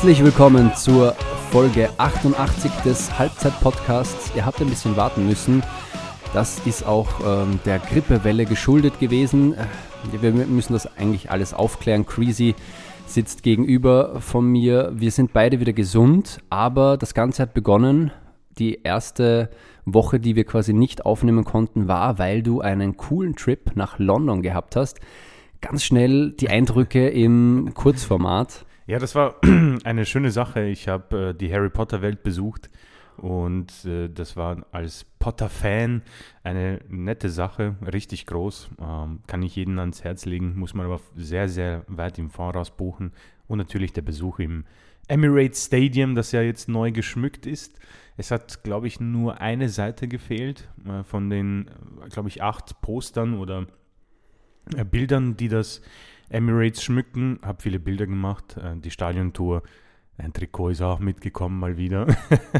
[0.00, 1.12] Herzlich willkommen zur
[1.50, 4.32] Folge 88 des Halbzeit-Podcasts.
[4.34, 5.62] Ihr habt ein bisschen warten müssen.
[6.32, 9.52] Das ist auch ähm, der Grippewelle geschuldet gewesen.
[9.52, 9.66] Äh,
[10.22, 12.06] wir müssen das eigentlich alles aufklären.
[12.06, 12.54] Creasy
[13.04, 14.90] sitzt gegenüber von mir.
[14.94, 18.10] Wir sind beide wieder gesund, aber das Ganze hat begonnen.
[18.58, 19.50] Die erste
[19.84, 24.40] Woche, die wir quasi nicht aufnehmen konnten, war, weil du einen coolen Trip nach London
[24.40, 24.98] gehabt hast.
[25.60, 28.64] Ganz schnell die Eindrücke im Kurzformat.
[28.90, 29.36] Ja, das war
[29.84, 30.64] eine schöne Sache.
[30.64, 32.70] Ich habe äh, die Harry Potter Welt besucht
[33.18, 36.02] und äh, das war als Potter-Fan
[36.42, 38.68] eine nette Sache, richtig groß.
[38.80, 42.76] Ähm, kann ich jeden ans Herz legen, muss man aber sehr, sehr weit im Voraus
[42.76, 43.12] buchen.
[43.46, 44.64] Und natürlich der Besuch im
[45.06, 47.78] Emirates Stadium, das ja jetzt neu geschmückt ist.
[48.16, 51.70] Es hat, glaube ich, nur eine Seite gefehlt äh, von den,
[52.10, 53.68] glaube ich, acht Postern oder
[54.76, 55.80] äh, Bildern, die das
[56.30, 59.62] Emirates schmücken, habe viele Bilder gemacht, äh, die Stadiontour.
[60.16, 62.06] Ein Trikot ist auch mitgekommen mal wieder.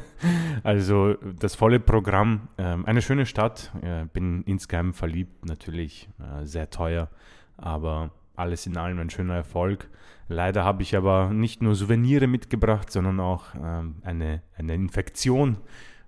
[0.62, 2.48] also das volle Programm.
[2.56, 3.70] Ähm, eine schöne Stadt.
[4.12, 7.10] bin insgeheim verliebt, natürlich äh, sehr teuer,
[7.58, 9.90] aber alles in allem ein schöner Erfolg.
[10.28, 15.58] Leider habe ich aber nicht nur Souvenire mitgebracht, sondern auch ähm, eine, eine Infektion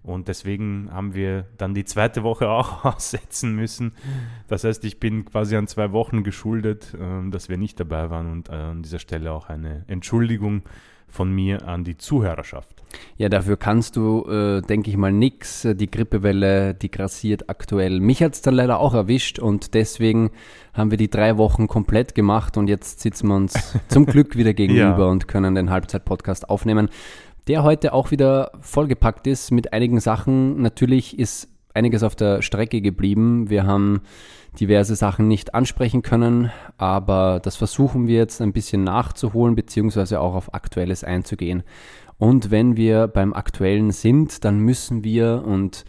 [0.03, 3.93] und deswegen haben wir dann die zweite Woche auch aussetzen müssen.
[4.49, 8.31] Das heißt, ich bin quasi an zwei Wochen geschuldet, äh, dass wir nicht dabei waren
[8.31, 10.63] und äh, an dieser Stelle auch eine Entschuldigung
[11.13, 12.83] von mir an die Zuhörerschaft.
[13.17, 15.67] Ja, dafür kannst du, äh, denke ich mal, nichts.
[15.71, 18.01] Die Grippewelle, die grassiert aktuell.
[18.01, 20.31] Mich hat es dann leider auch erwischt und deswegen
[20.73, 24.55] haben wir die drei Wochen komplett gemacht und jetzt sitzen wir uns zum Glück wieder
[24.55, 25.11] gegenüber ja.
[25.11, 26.89] und können den Halbzeit-Podcast aufnehmen
[27.49, 30.61] der heute auch wieder vollgepackt ist mit einigen Sachen.
[30.63, 33.51] Natürlich ist einiges auf der Strecke geblieben.
[33.51, 34.03] Wir haben
[34.61, 40.35] diverse Sachen nicht ansprechen können, aber das versuchen wir jetzt ein bisschen nachzuholen, beziehungsweise auch
[40.35, 41.63] auf Aktuelles einzugehen.
[42.19, 45.85] Und wenn wir beim Aktuellen sind, dann müssen wir und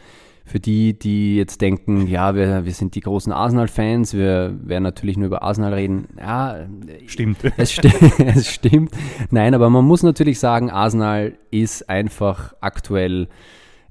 [0.46, 5.18] für die, die jetzt denken, ja, wir, wir sind die großen Arsenal-Fans, wir werden natürlich
[5.18, 6.08] nur über Arsenal reden.
[6.20, 6.68] Ja,
[7.08, 7.38] stimmt.
[7.58, 7.88] Es, sti
[8.26, 8.92] es stimmt.
[9.32, 13.30] Nein, aber man muss natürlich sagen, Arsenal ist einfach aktuell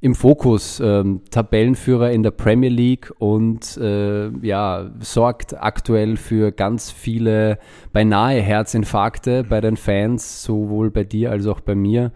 [0.03, 0.81] im Fokus.
[0.81, 7.59] Ähm, Tabellenführer in der Premier League und äh, ja, sorgt aktuell für ganz viele
[7.93, 12.13] beinahe Herzinfarkte bei den Fans, sowohl bei dir als auch bei mir.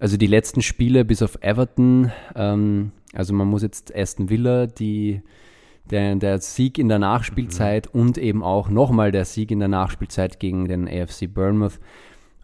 [0.00, 5.22] Also die letzten Spiele bis auf Everton ähm, also man muss jetzt Aston Villa, die,
[5.90, 8.00] der, der Sieg in der Nachspielzeit mhm.
[8.00, 11.78] und eben auch nochmal der Sieg in der Nachspielzeit gegen den AFC Bournemouth,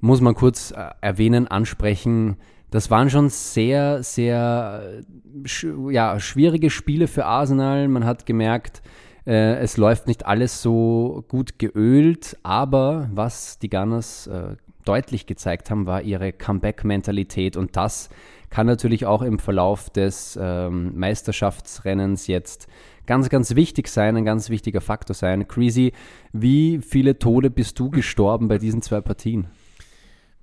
[0.00, 2.36] muss man kurz äh, erwähnen, ansprechen.
[2.70, 5.02] Das waren schon sehr, sehr
[5.44, 7.88] sch ja, schwierige Spiele für Arsenal.
[7.88, 8.82] Man hat gemerkt,
[9.26, 15.70] äh, es läuft nicht alles so gut geölt, aber was die Gunners äh, deutlich gezeigt
[15.70, 18.08] haben, war ihre Comeback-Mentalität und das
[18.50, 22.68] kann natürlich auch im Verlauf des ähm, Meisterschaftsrennens jetzt
[23.06, 25.48] ganz, ganz wichtig sein, ein ganz wichtiger Faktor sein.
[25.48, 25.92] Creasy,
[26.32, 29.48] wie viele Tode bist du gestorben bei diesen zwei Partien?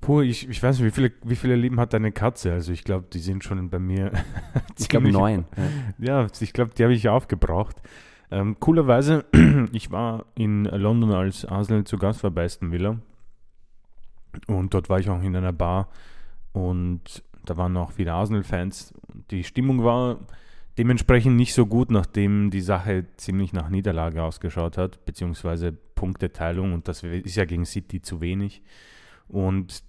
[0.01, 2.51] Puh, ich, ich weiß nicht, wie viele, wie viele Leben hat deine Katze?
[2.51, 4.11] Also ich glaube, die sind schon bei mir.
[4.77, 5.45] ich glaube neun.
[5.97, 7.81] Ja, ja ich glaube, die habe ich aufgebraucht.
[8.31, 9.25] Ähm, coolerweise,
[9.71, 12.99] ich war in London als Arsenal zu Gast war bei Aston Villa.
[14.47, 15.89] Und dort war ich auch in einer Bar.
[16.51, 18.93] Und da waren auch viele Arsenal-Fans.
[19.31, 20.19] Die Stimmung war
[20.77, 26.87] dementsprechend nicht so gut, nachdem die Sache ziemlich nach Niederlage ausgeschaut hat, beziehungsweise Punkteteilung und
[26.87, 28.61] das ist ja gegen City zu wenig.
[29.27, 29.83] Und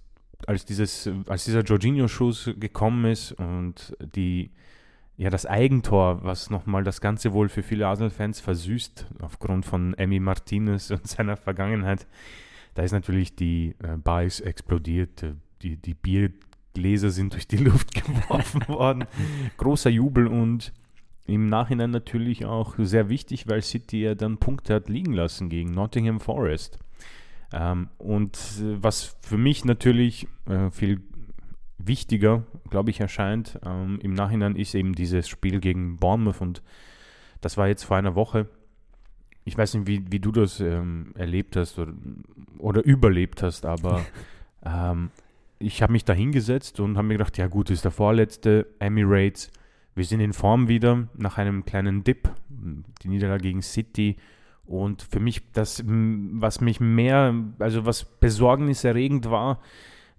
[0.45, 4.51] als, dieses, als dieser Jorginho-Schuss gekommen ist und die,
[5.17, 10.19] ja, das Eigentor, was nochmal das Ganze wohl für viele Arsenal-Fans versüßt, aufgrund von Emi
[10.19, 12.07] Martinez und seiner Vergangenheit,
[12.75, 15.25] da ist natürlich die äh, ist explodiert,
[15.61, 16.31] die, die Bier,
[16.77, 19.05] Gläser sind durch die Luft geworfen worden.
[19.57, 20.71] Großer Jubel und
[21.25, 25.71] im Nachhinein natürlich auch sehr wichtig, weil City ja dann Punkte hat liegen lassen gegen
[25.71, 26.79] Nottingham Forest.
[27.51, 31.01] Ähm, und äh, was für mich natürlich äh, viel
[31.77, 36.61] wichtiger, glaube ich, erscheint ähm, im Nachhinein, ist eben dieses Spiel gegen Bournemouth und
[37.41, 38.47] das war jetzt vor einer Woche.
[39.45, 41.93] Ich weiß nicht, wie, wie du das ähm, erlebt hast oder,
[42.57, 44.05] oder überlebt hast, aber
[44.65, 45.11] ähm,
[45.59, 49.51] ich habe mich da hingesetzt und habe mir gedacht, ja gut, ist der vorletzte Emirates.
[49.95, 54.17] Wir sind in Form wieder nach einem kleinen Dip, die Niederlage gegen City.
[54.65, 59.59] Und für mich, das, was mich mehr, also was besorgniserregend war,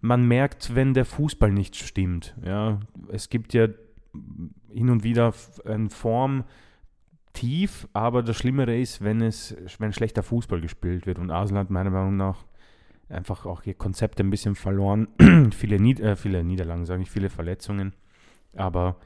[0.01, 2.35] man merkt, wenn der Fußball nicht stimmt.
[2.45, 3.69] Ja, es gibt ja
[4.73, 6.45] hin und wieder eine Form
[7.33, 11.19] tief, aber das Schlimmere ist, wenn es, wenn schlechter Fußball gespielt wird.
[11.19, 12.45] Und Arsenal hat meiner Meinung nach
[13.09, 15.09] einfach auch ihr Konzept ein bisschen verloren.
[15.57, 17.93] viele, Nied äh, viele Niederlagen, sage ich, viele Verletzungen.
[18.55, 18.97] Aber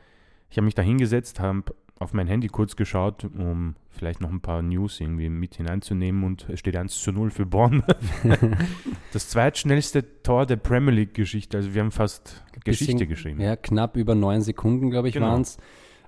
[0.50, 4.40] ich habe mich da hingesetzt, habe auf mein Handy kurz geschaut, um vielleicht noch ein
[4.40, 7.84] paar News irgendwie mit hineinzunehmen und es steht 1 zu 0 für Bonn.
[9.12, 11.56] das zweitschnellste Tor der Premier League-Geschichte.
[11.58, 13.40] Also wir haben fast Geschichte Bisschen- geschrieben.
[13.40, 15.28] Ja, knapp über neun Sekunden, glaube ich, Genau.
[15.28, 15.58] waren es.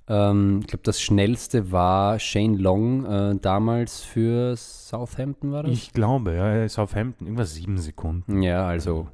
[0.09, 5.73] Ähm, ich glaube, das schnellste war Shane Long äh, damals für Southampton, war das?
[5.73, 8.43] Ich glaube, ja, Southampton, irgendwas sieben Sekunden.
[8.43, 9.09] Ja, also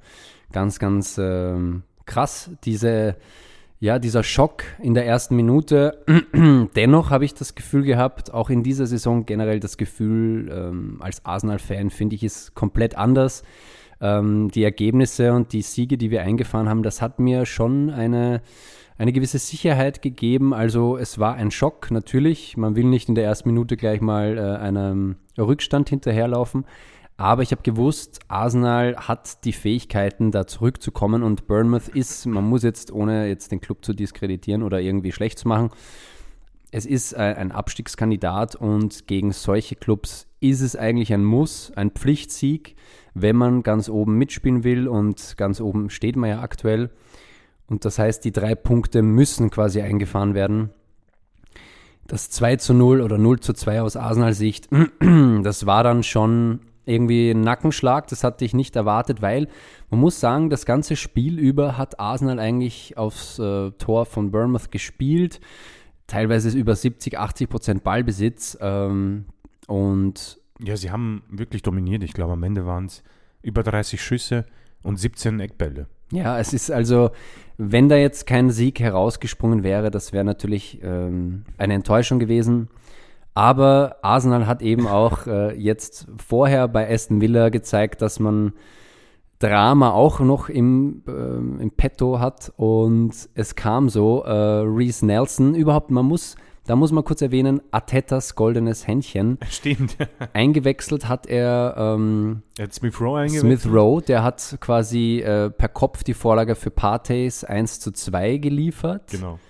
[0.52, 3.16] ganz, ganz ähm, krass, diese,
[3.78, 6.04] ja, dieser Schock in der ersten Minute.
[6.74, 11.24] Dennoch habe ich das Gefühl gehabt, auch in dieser Saison generell das Gefühl, ähm, als
[11.24, 13.44] Arsenal-Fan finde ich es komplett anders.
[14.00, 18.40] Ähm, die Ergebnisse und die Siege, die wir eingefahren haben, das hat mir schon eine,
[18.96, 20.54] eine gewisse Sicherheit gegeben.
[20.54, 22.56] Also es war ein Schock, natürlich.
[22.56, 26.64] Man will nicht in der ersten Minute gleich mal äh, einem Rückstand hinterherlaufen.
[27.20, 32.62] Aber ich habe gewusst, Arsenal hat die Fähigkeiten, da zurückzukommen und Bournemouth ist, man muss
[32.62, 35.68] jetzt, ohne jetzt den Club zu diskreditieren oder irgendwie schlecht zu machen,
[36.70, 41.90] es ist ein ein Abstiegskandidat und gegen solche Clubs ist es eigentlich ein Muss, ein
[41.90, 42.76] Pflichtsieg,
[43.14, 46.90] wenn man ganz oben mitspielen will und ganz oben steht man ja aktuell.
[47.66, 50.70] Und das heißt, die drei Punkte müssen quasi eingefahren werden.
[52.06, 54.68] Das 2 zu 0 oder 0 zu 2 aus Arsenal-Sicht,
[55.42, 58.08] das war dann schon irgendwie ein Nackenschlag.
[58.08, 59.46] Das hatte ich nicht erwartet, weil
[59.90, 64.72] man muss sagen, das ganze Spiel über hat Arsenal eigentlich aufs äh, Tor von Bournemouth
[64.72, 65.40] gespielt.
[66.08, 68.58] Teilweise über 70, 80 Prozent Ballbesitz.
[68.60, 69.26] Ähm,
[69.70, 72.02] und Ja, sie haben wirklich dominiert.
[72.02, 73.02] Ich glaube, am Ende waren es
[73.40, 74.44] über 30 Schüsse
[74.82, 75.86] und 17 Eckbälle.
[76.12, 77.10] Ja, es ist also,
[77.56, 82.68] wenn da jetzt kein Sieg herausgesprungen wäre, das wäre natürlich ähm, eine Enttäuschung gewesen.
[83.32, 88.52] Aber Arsenal hat eben auch äh, jetzt vorher bei Aston Villa gezeigt, dass man
[89.38, 92.52] Drama auch noch im, ähm, im Petto hat.
[92.56, 96.34] Und es kam so, äh, Reese Nelson, überhaupt, man muss,
[96.70, 99.38] da muss man kurz erwähnen, Atetas goldenes Händchen.
[99.50, 99.96] Stimmt.
[100.34, 103.60] Eingewechselt hat er ähm, Er hat Smith Rowe eingewechselt.
[103.60, 108.36] Smith Rowe, der hat quasi äh, per Kopf die Vorlage für Partys 1 zu 2
[108.36, 109.10] geliefert.
[109.10, 109.40] Genau.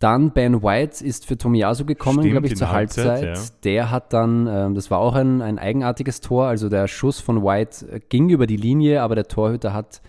[0.00, 3.64] Dann Ben White ist für Tomiyasu gekommen, glaube ich, zur Halbzeit, Halbzeit.
[3.64, 7.44] Der hat dann, ähm, das war auch ein, ein eigenartiges Tor, also der Schuss von
[7.44, 10.02] White äh, ging über die Linie, aber der Torhüter hat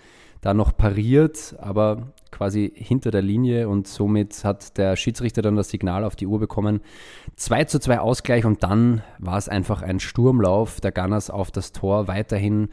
[0.45, 5.69] da noch pariert, aber quasi hinter der Linie und somit hat der Schiedsrichter dann das
[5.69, 6.81] Signal auf die Uhr bekommen.
[7.35, 11.71] 2 zu 2 Ausgleich und dann war es einfach ein Sturmlauf der Gunners auf das
[11.71, 12.07] Tor.
[12.07, 12.69] Weiterhin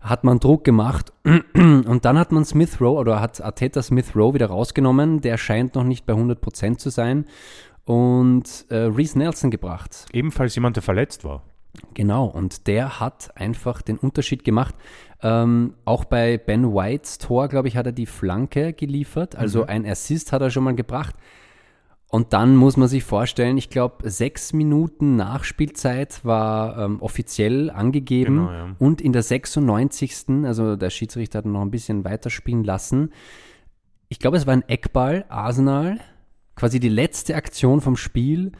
[0.00, 1.12] hat man Druck gemacht
[1.54, 5.20] und dann hat man Smith Rowe oder hat Arteta Smith Rowe wieder rausgenommen.
[5.20, 7.26] Der scheint noch nicht bei 100% zu sein
[7.84, 10.06] und äh, Reese Nelson gebracht.
[10.12, 11.44] Ebenfalls jemand, der verletzt war.
[11.94, 14.74] Genau, und der hat einfach den Unterschied gemacht.
[15.22, 19.34] Ähm, auch bei Ben Whites Tor, glaube ich, hat er die Flanke geliefert.
[19.36, 19.68] Also Mhm.
[19.68, 21.14] ein Assist hat er schon mal gebracht.
[22.08, 28.36] Und dann muss man sich vorstellen, ich glaube, sechs Minuten Nachspielzeit war ähm, offiziell angegeben.
[28.36, 28.76] Genau, ja.
[28.78, 30.44] Und in der 96.
[30.44, 33.10] Also der Schiedsrichter hat noch ein bisschen weiterspielen lassen.
[34.08, 35.98] Ich glaube, es war ein Eckball, Arsenal.
[36.54, 38.52] Quasi die letzte Aktion vom Spiel.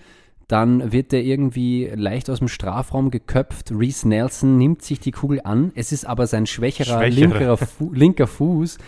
[0.49, 3.73] Dann wird der irgendwie leicht aus dem Strafraum geköpft.
[3.73, 5.73] Reese Nelson nimmt sich die Kugel an.
[5.75, 7.57] Es ist aber sein schwächerer, Schwächerer.
[7.57, 8.79] Fu linker Fuß,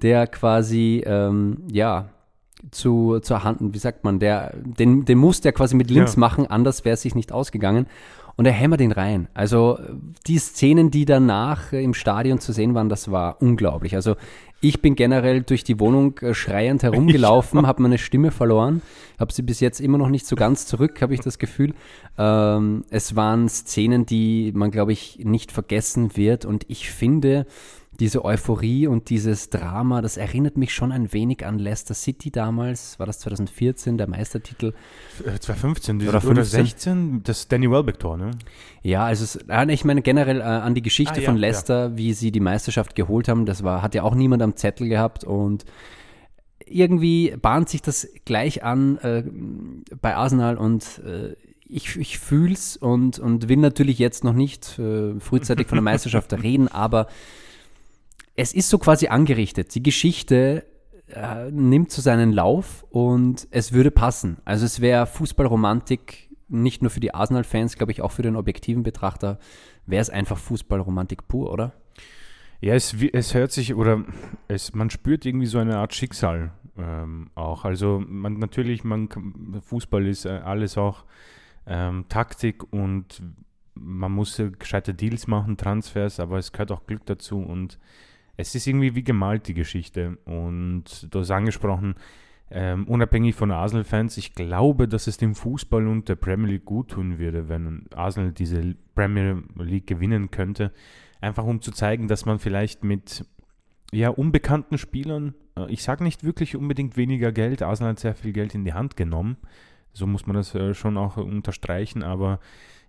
[0.00, 2.10] der quasi, ähm, ja,
[2.70, 6.20] zu, zur Hand, wie sagt man, der, den, den muss der quasi mit links Ja.
[6.20, 7.86] machen, anders wäre es sich nicht ausgegangen.
[8.36, 9.26] Und er hämmert ihn rein.
[9.34, 9.80] Also
[10.28, 13.96] die Szenen, die danach im Stadion zu sehen waren, das war unglaublich.
[13.96, 14.14] Also
[14.60, 18.82] ich bin generell durch die Wohnung äh, schreiend herumgelaufen, habe meine Stimme verloren,
[19.18, 21.74] habe sie bis jetzt immer noch nicht so ganz zurück, habe ich das Gefühl.
[22.16, 26.44] Ähm, es waren Szenen, die man, glaube ich, nicht vergessen wird.
[26.44, 27.46] Und ich finde,
[28.00, 32.98] diese Euphorie und dieses Drama, das erinnert mich schon ein wenig an Leicester City damals.
[33.00, 34.72] War das 2014, der Meistertitel?
[35.26, 36.44] Äh, 2015 Oder oder, 15.
[36.64, 38.30] 16, das Danny Welbeck-Tor, ne?
[38.82, 41.40] Ja, also es, äh, ich meine generell äh, an die Geschichte Ah, ja, von ja.
[41.40, 43.46] Leicester, wie sie die Meisterschaft geholt haben.
[43.46, 45.64] Das war, hat ja auch niemand am Zettel gehabt und
[46.64, 49.24] irgendwie bahnt sich das gleich an äh,
[50.00, 51.34] bei Arsenal und äh,
[51.68, 55.82] ich, ich fühle es und, und will natürlich jetzt noch nicht äh, frühzeitig von der
[55.92, 57.08] Meisterschaft reden, aber
[58.38, 59.74] es ist so quasi angerichtet.
[59.74, 60.64] Die Geschichte
[61.08, 64.38] äh, nimmt so seinen Lauf und es würde passen.
[64.44, 68.84] Also es wäre Fußballromantik nicht nur für die Arsenal-Fans, glaube ich, auch für den objektiven
[68.84, 69.40] Betrachter
[69.86, 71.72] wäre es einfach Fußballromantik pur, oder?
[72.60, 74.04] Ja, es, es hört sich oder
[74.46, 77.64] es, man spürt irgendwie so eine Art Schicksal ähm, auch.
[77.64, 79.08] Also man natürlich, man
[79.64, 81.04] Fußball ist äh, alles auch
[81.66, 83.20] ähm, Taktik und
[83.74, 87.78] man muss gescheite Deals machen, Transfers, aber es gehört auch Glück dazu und
[88.38, 90.16] es ist irgendwie wie gemalt, die Geschichte.
[90.24, 91.96] Und du hast angesprochen,
[92.50, 96.92] ähm, unabhängig von Arsenal-Fans, ich glaube, dass es dem Fußball und der Premier League gut
[96.92, 100.72] tun würde, wenn Arsenal diese Premier League gewinnen könnte.
[101.20, 103.26] Einfach um zu zeigen, dass man vielleicht mit
[103.92, 108.32] ja, unbekannten Spielern, äh, ich sage nicht wirklich unbedingt weniger Geld, Arsenal hat sehr viel
[108.32, 109.36] Geld in die Hand genommen,
[109.92, 112.40] so muss man das äh, schon auch unterstreichen, aber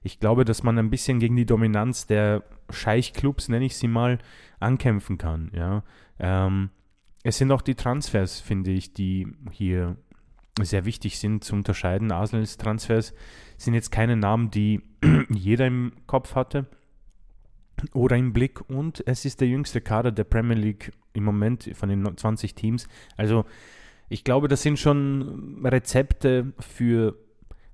[0.01, 4.19] ich glaube, dass man ein bisschen gegen die Dominanz der Scheichclubs, nenne ich sie mal,
[4.59, 5.51] ankämpfen kann.
[5.53, 5.83] Ja.
[6.19, 6.69] Ähm,
[7.23, 9.97] es sind auch die Transfers, finde ich, die hier
[10.61, 12.11] sehr wichtig sind zu unterscheiden.
[12.11, 13.13] Arsenals Transfers
[13.57, 14.81] sind jetzt keine Namen, die
[15.29, 16.65] jeder im Kopf hatte
[17.93, 21.89] oder im Blick und es ist der jüngste Kader der Premier League im Moment von
[21.89, 22.87] den 20 Teams.
[23.15, 23.45] Also
[24.09, 27.15] ich glaube, das sind schon Rezepte für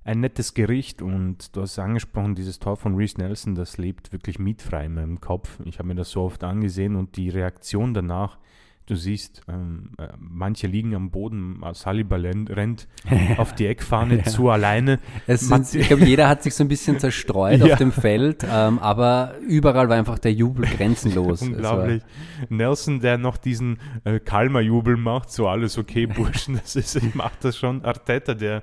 [0.04, 4.38] ein nettes Gericht und du hast angesprochen, dieses Tor von Reese Nelson, das lebt wirklich
[4.38, 5.58] mietfrei in meinem Kopf.
[5.64, 8.38] Ich habe mir das so oft angesehen und die Reaktion danach,
[8.86, 12.86] Du siehst, ähm, äh, manche liegen am Boden, Saliba rennt
[13.36, 14.22] auf die Eckfahne ja.
[14.22, 15.00] zu alleine.
[15.26, 17.72] Sind, ich glaube, jeder hat sich so ein bisschen zerstreut ja.
[17.72, 21.42] auf dem Feld, ähm, aber überall war einfach der Jubel grenzenlos.
[21.42, 22.00] Unglaublich.
[22.48, 27.34] Nelson, der noch diesen äh, Kalmer-Jubel macht, so alles okay, Burschen, das ist, ich mache
[27.40, 27.84] das schon.
[27.84, 28.62] Arteta, der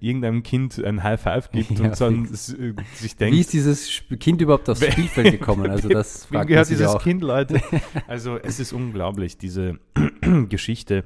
[0.00, 3.34] irgendeinem Kind ein High Five gibt ja, und dann äh, sich denkt.
[3.34, 5.70] Wie ist dieses Kind überhaupt aufs Spielfeld gekommen?
[5.70, 7.02] Also das fragt Wie gehört dieses auch.
[7.02, 7.62] Kind, Leute?
[8.06, 11.04] Also es ist unglaublich, diese diese Geschichte,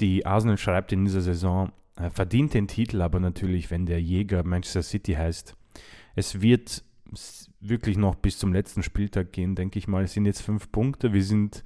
[0.00, 4.44] die Arsenal schreibt in dieser Saison, äh, verdient den Titel, aber natürlich, wenn der Jäger
[4.44, 5.56] Manchester City heißt,
[6.14, 6.82] es wird
[7.60, 10.04] wirklich noch bis zum letzten Spieltag gehen, denke ich mal.
[10.04, 11.12] Es sind jetzt fünf Punkte.
[11.12, 11.64] Wir sind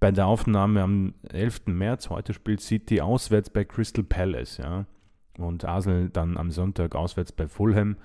[0.00, 1.66] bei der Aufnahme am 11.
[1.66, 2.10] März.
[2.10, 4.86] Heute spielt City auswärts bei Crystal Palace, ja.
[5.38, 7.96] Und Arsenal dann am Sonntag auswärts bei Fulham.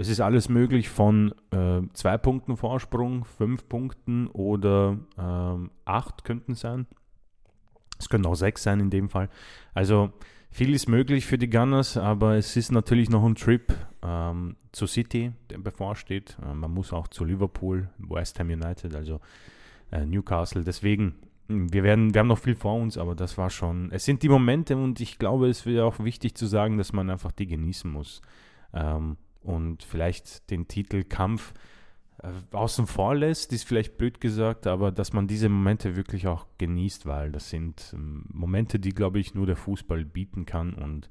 [0.00, 6.54] Es ist alles möglich von äh, zwei Punkten Vorsprung, fünf Punkten oder äh, acht könnten
[6.54, 6.86] sein.
[7.98, 9.28] Es könnten auch sechs sein in dem Fall.
[9.74, 10.12] Also
[10.50, 14.86] viel ist möglich für die Gunners, aber es ist natürlich noch ein Trip ähm, zu
[14.86, 16.38] City, der bevorsteht.
[16.48, 19.20] Äh, man muss auch zu Liverpool, West Ham United, also
[19.90, 20.62] äh, Newcastle.
[20.62, 21.16] Deswegen,
[21.48, 23.90] hm, wir, werden, wir haben noch viel vor uns, aber das war schon.
[23.90, 27.10] Es sind die Momente und ich glaube, es wäre auch wichtig zu sagen, dass man
[27.10, 28.22] einfach die genießen muss.
[28.72, 31.54] Ähm, und vielleicht den Titel Kampf
[32.22, 36.46] äh, außen vor lässt, ist vielleicht blöd gesagt, aber dass man diese Momente wirklich auch
[36.58, 41.08] genießt, weil das sind ähm, Momente, die, glaube ich, nur der Fußball bieten kann und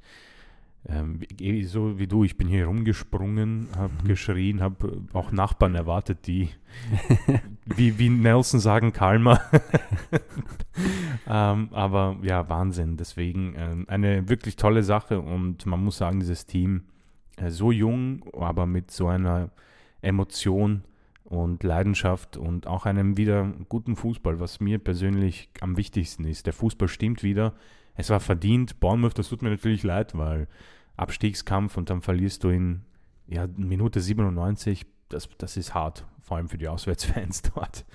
[0.89, 4.07] ähm, eh, so wie du, ich bin hier rumgesprungen, habe mhm.
[4.07, 6.49] geschrien, habe auch Nachbarn erwartet, die,
[7.65, 9.41] wie, wie Nelson sagen, Kalmer.
[11.27, 12.95] ähm, aber ja, Wahnsinn.
[12.95, 16.96] Deswegen ähm, eine wirklich tolle Sache und man muss sagen, dieses Team äh,
[17.47, 19.49] so jung, aber mit so einer
[20.01, 20.83] Emotion
[21.23, 26.45] und Leidenschaft und auch einem wieder guten Fußball, was mir persönlich am wichtigsten ist.
[26.45, 27.53] Der Fußball stimmt wieder.
[27.95, 28.79] Es war verdient.
[28.79, 30.47] Bournemouth, das tut mir natürlich leid, weil
[30.95, 32.81] Abstiegskampf und dann verlierst du in
[33.27, 34.85] ja, Minute 97.
[35.09, 37.85] Das, das ist hart, vor allem für die Auswärtsfans dort.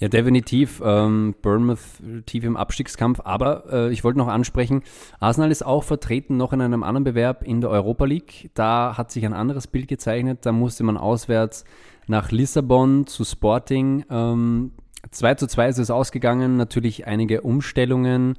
[0.00, 0.80] Ja, definitiv.
[0.82, 1.78] Ähm, Bournemouth
[2.24, 3.20] tief im Abstiegskampf.
[3.22, 4.82] Aber äh, ich wollte noch ansprechen,
[5.20, 8.50] Arsenal ist auch vertreten noch in einem anderen Bewerb in der Europa League.
[8.54, 10.38] Da hat sich ein anderes Bild gezeichnet.
[10.46, 11.64] Da musste man auswärts
[12.06, 14.06] nach Lissabon zu Sporting.
[14.10, 14.72] Ähm,
[15.10, 16.56] 2 zu 2 ist es ausgegangen.
[16.56, 18.38] Natürlich einige Umstellungen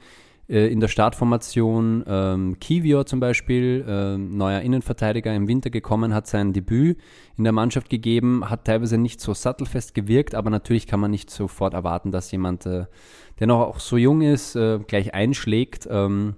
[0.51, 2.03] in der Startformation.
[2.05, 6.97] Ähm, Kivior zum Beispiel, äh, neuer Innenverteidiger im Winter gekommen, hat sein Debüt
[7.37, 11.29] in der Mannschaft gegeben, hat teilweise nicht so sattelfest gewirkt, aber natürlich kann man nicht
[11.29, 12.85] sofort erwarten, dass jemand, äh,
[13.39, 15.87] der noch auch so jung ist, äh, gleich einschlägt.
[15.89, 16.35] Ähm,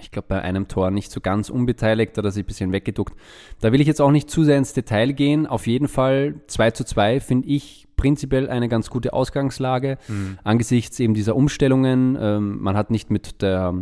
[0.00, 3.14] ich glaube, bei einem Tor nicht so ganz unbeteiligt, oder sich ein bisschen weggeduckt.
[3.60, 5.46] Da will ich jetzt auch nicht zu sehr ins Detail gehen.
[5.46, 10.38] Auf jeden Fall 2 zu 2 finde ich prinzipiell eine ganz gute Ausgangslage mhm.
[10.44, 12.16] angesichts eben dieser Umstellungen.
[12.20, 13.74] Ähm, man hat nicht mit der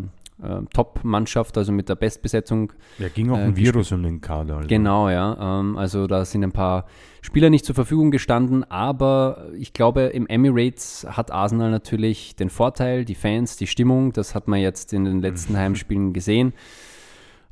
[0.42, 2.72] äh, Top-Mannschaft, also mit der Bestbesetzung.
[2.98, 4.56] Ja, ging auch äh, ein Virus um den Kader.
[4.56, 4.68] Also.
[4.68, 5.60] Genau, ja.
[5.60, 6.86] Ähm, also da sind ein paar
[7.22, 13.04] Spieler nicht zur Verfügung gestanden, aber ich glaube, im Emirates hat Arsenal natürlich den Vorteil,
[13.04, 15.58] die Fans, die Stimmung, das hat man jetzt in den letzten mhm.
[15.58, 16.52] Heimspielen gesehen.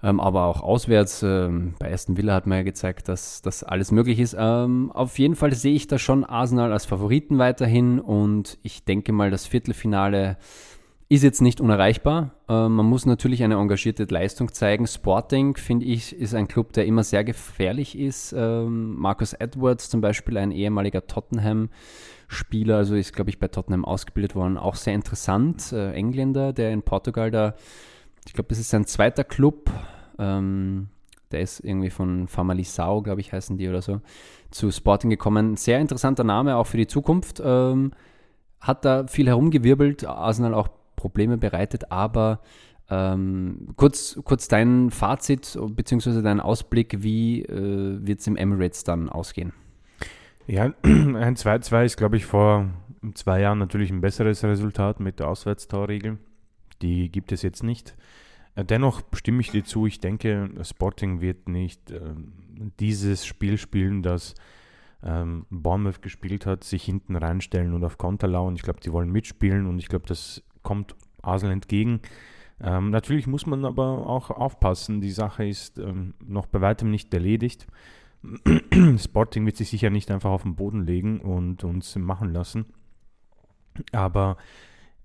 [0.04, 3.92] Ähm, aber auch auswärts, ähm, bei Aston Villa hat man ja gezeigt, dass das alles
[3.92, 4.34] möglich ist.
[4.36, 9.12] Ähm, auf jeden Fall sehe ich da schon Arsenal als Favoriten weiterhin und ich denke
[9.12, 10.38] mal, das Viertelfinale
[11.12, 12.30] ist jetzt nicht unerreichbar.
[12.48, 14.86] Äh, man muss natürlich eine engagierte Leistung zeigen.
[14.86, 18.32] Sporting, finde ich, ist ein Club, der immer sehr gefährlich ist.
[18.34, 24.34] Ähm, Marcus Edwards zum Beispiel, ein ehemaliger Tottenham-Spieler, also ist, glaube ich, bei Tottenham ausgebildet
[24.34, 24.56] worden.
[24.56, 25.70] Auch sehr interessant.
[25.72, 27.56] Äh, Engländer, der in Portugal da,
[28.26, 29.70] ich glaube, das ist sein zweiter Club.
[30.18, 30.88] Ähm,
[31.30, 34.00] der ist irgendwie von Famalisao, glaube ich, heißen die oder so,
[34.50, 35.58] zu Sporting gekommen.
[35.58, 37.42] Sehr interessanter Name auch für die Zukunft.
[37.44, 37.92] Ähm,
[38.62, 40.68] hat da viel herumgewirbelt, Arsenal auch
[41.02, 42.40] Probleme bereitet, aber
[42.88, 46.22] ähm, kurz, kurz dein Fazit bzw.
[46.22, 49.52] dein Ausblick, wie äh, wird es im Emirates dann ausgehen?
[50.46, 52.68] Ja, ein 2-2 ist, glaube ich, vor
[53.14, 56.18] zwei Jahren natürlich ein besseres Resultat mit der Auswärtstorregel.
[56.82, 57.96] Die gibt es jetzt nicht.
[58.54, 62.14] Äh, dennoch stimme ich dir zu, ich denke, Sporting wird nicht äh,
[62.78, 64.34] dieses Spiel spielen, das
[65.02, 68.54] ähm, Bournemouth gespielt hat, sich hinten reinstellen und auf Konter lauern.
[68.54, 72.00] Ich glaube, die wollen mitspielen und ich glaube, das kommt Arsenal entgegen.
[72.60, 75.00] Ähm, natürlich muss man aber auch aufpassen.
[75.00, 77.66] Die Sache ist ähm, noch bei weitem nicht erledigt.
[78.98, 82.66] Sporting wird sich sicher nicht einfach auf den Boden legen und uns machen lassen.
[83.90, 84.36] Aber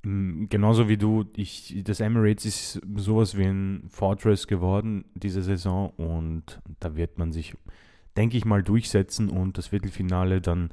[0.03, 5.89] ähm, genauso wie du, ich, das Emirates ist sowas wie ein Fortress geworden diese Saison
[5.97, 7.55] und da wird man sich,
[8.15, 10.69] denke ich mal, durchsetzen und das Viertelfinale dann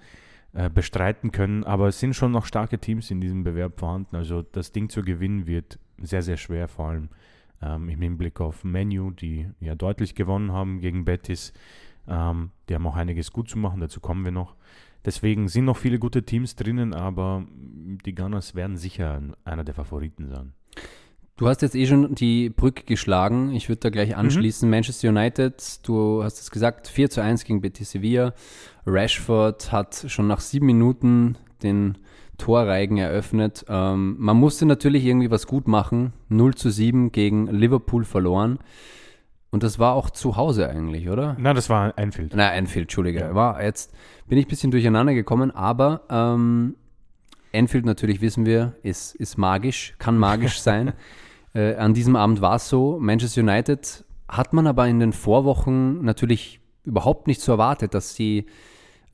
[0.54, 1.64] äh, bestreiten können.
[1.64, 4.16] Aber es sind schon noch starke Teams in diesem Bewerb vorhanden.
[4.16, 7.08] Also das Ding zu gewinnen wird sehr, sehr schwer, vor allem
[7.60, 11.52] ähm, im Hinblick auf Menu, die ja deutlich gewonnen haben gegen Betis.
[12.06, 14.54] Ähm, die haben auch einiges gut zu machen, dazu kommen wir noch.
[15.04, 20.28] Deswegen sind noch viele gute Teams drinnen, aber die Gunners werden sicher einer der Favoriten
[20.28, 20.54] sein.
[21.36, 23.52] Du hast jetzt eh schon die Brücke geschlagen.
[23.52, 24.16] Ich würde da gleich mhm.
[24.16, 24.68] anschließen.
[24.68, 24.70] Mhm.
[24.70, 28.34] Manchester United, du hast es gesagt, 4 zu 1 gegen Betis Sevilla.
[28.86, 31.98] Rashford hat schon nach sieben Minuten den
[32.38, 33.64] Torreigen eröffnet.
[33.68, 36.12] Ähm, man musste natürlich irgendwie was gut machen.
[36.28, 38.60] 0 zu 7 gegen Liverpool verloren.
[39.50, 41.36] Und das war auch zu Hause eigentlich, oder?
[41.38, 42.32] Na, das war Einfield.
[42.34, 43.20] Na, Einfield, Entschuldige.
[43.20, 43.34] Ja.
[43.34, 43.92] War, jetzt
[44.28, 46.76] bin ich ein bisschen durcheinander gekommen, aber ähm,
[47.52, 50.92] Enfield natürlich wissen wir, ist, ist magisch, kann magisch sein.
[51.54, 52.98] Äh, an diesem Abend war es so.
[53.00, 58.46] Manchester United hat man aber in den Vorwochen natürlich überhaupt nicht so erwartet, dass sie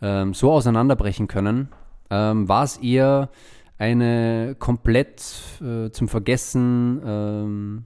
[0.02, 1.68] ähm, so auseinanderbrechen können.
[2.10, 3.30] Ähm, war es eher
[3.78, 5.22] eine komplett
[5.62, 7.84] äh, zum Vergessen ähm,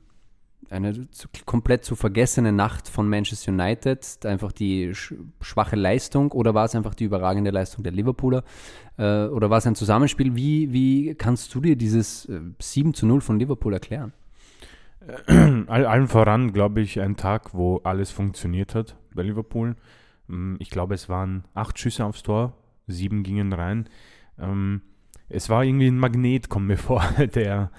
[0.70, 6.54] eine zu, komplett zu vergessene Nacht von Manchester United, einfach die sch schwache Leistung oder
[6.54, 8.42] war es einfach die überragende Leistung der Liverpooler
[8.96, 10.34] äh, oder war es ein Zusammenspiel?
[10.34, 14.12] Wie, wie kannst du dir dieses äh, 7 zu 0 von Liverpool erklären?
[15.66, 19.76] All, allen voran, glaube ich, ein Tag, wo alles funktioniert hat bei Liverpool.
[20.28, 23.88] Mm, ich glaube, es waren acht Schüsse aufs Tor, sieben gingen rein.
[24.38, 24.82] Ähm,
[25.28, 27.70] es war irgendwie ein Magnet, kommt mir vor, der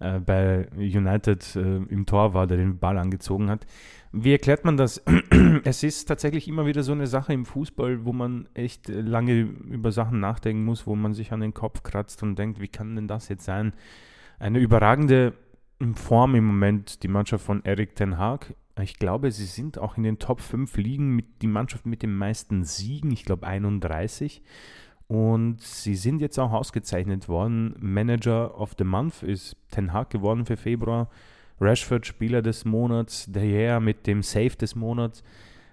[0.00, 3.66] äh, bei United äh, im Tor war, der den Ball angezogen hat.
[4.12, 5.02] Wie erklärt man das?
[5.64, 9.90] es ist tatsächlich immer wieder so eine Sache im Fußball, wo man echt lange über
[9.90, 13.08] Sachen nachdenken muss, wo man sich an den Kopf kratzt und denkt, wie kann denn
[13.08, 13.72] das jetzt sein?
[14.38, 15.32] Eine überragende
[15.94, 18.54] Form im Moment, die Mannschaft von Eric Ten Haag.
[18.80, 22.14] Ich glaube, sie sind auch in den Top 5 Ligen mit die Mannschaft mit den
[22.14, 24.42] meisten Siegen, ich glaube 31.
[25.06, 27.74] Und sie sind jetzt auch ausgezeichnet worden.
[27.78, 31.08] Manager of the Month ist Ten Hag geworden für Februar.
[31.60, 33.26] Rashford Spieler des Monats.
[33.30, 35.22] Der Gea mit dem Save des Monats.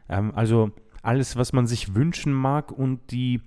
[0.09, 3.41] Ähm, also alles, was man sich wünschen mag und die,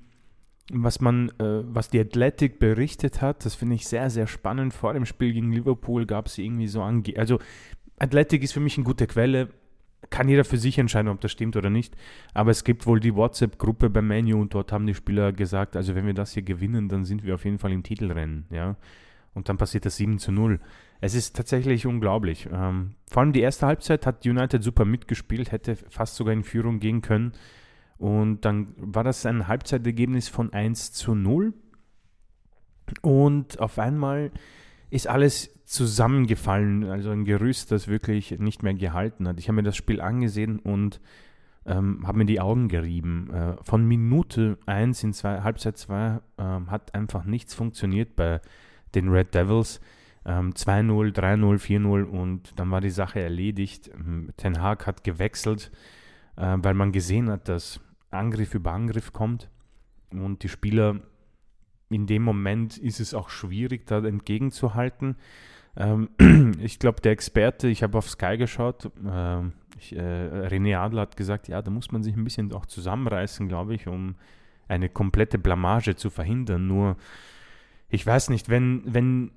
[0.73, 4.73] was man, äh, was die Athletic berichtet hat, das finde ich sehr, sehr spannend.
[4.73, 7.15] Vor dem Spiel gegen Liverpool gab es irgendwie so ange...
[7.17, 7.39] Also
[7.99, 9.51] Athletic ist für mich eine gute Quelle
[10.11, 11.97] kann jeder für sich entscheiden, ob das stimmt oder nicht.
[12.33, 15.95] Aber es gibt wohl die WhatsApp-Gruppe beim Menu und dort haben die Spieler gesagt, also
[15.95, 18.77] wenn wir das hier gewinnen, dann sind wir auf jeden Fall im Titelrennen, ja.
[19.35, 20.61] Und dann passiert das 7 zu 0.
[21.01, 22.49] Es ist tatsächlich unglaublich.
[22.53, 26.79] Ähm, vor allem die erste Halbzeit hat United super mitgespielt, hätte fast sogar in Führung
[26.79, 27.33] gehen können.
[27.99, 31.55] Und dann war das ein Halbzeitergebnis von 1 zu 0.
[33.03, 34.31] Und auf einmal
[34.91, 39.39] ist alles zusammengefallen, also ein Gerüst, das wirklich nicht mehr gehalten hat.
[39.39, 41.01] Ich habe mir das Spiel angesehen und
[41.67, 43.31] ähm, habe mir die Augen gerieben.
[43.33, 48.41] Äh, von Minute 1 in zwei, Halbzeit 2 ähm, hat einfach nichts funktioniert bei
[48.95, 49.81] den Red Devils.
[50.27, 53.91] Ähm, 2-0, 3-0, 4-0 und dann war die Sache erledigt.
[53.95, 55.71] Ähm, Ten Hag hat gewechselt,
[56.37, 59.51] äh, weil man gesehen hat, dass Angriff über Angriff kommt
[60.13, 61.01] und die Spieler
[61.91, 65.17] in dem Moment ist es auch schwierig, da entgegenzuhalten.
[65.77, 66.09] Ähm,
[66.61, 69.43] ich glaube, der Experte, ich habe auf Sky geschaut, äh,
[69.79, 73.49] ich, äh, René Adler hat gesagt, ja, da muss man sich ein bisschen auch zusammenreißen,
[73.49, 74.15] glaube ich, um
[74.69, 76.67] eine komplette Blamage zu verhindern.
[76.67, 76.97] Nur
[77.95, 79.31] ich weiß nicht, wenn, wenn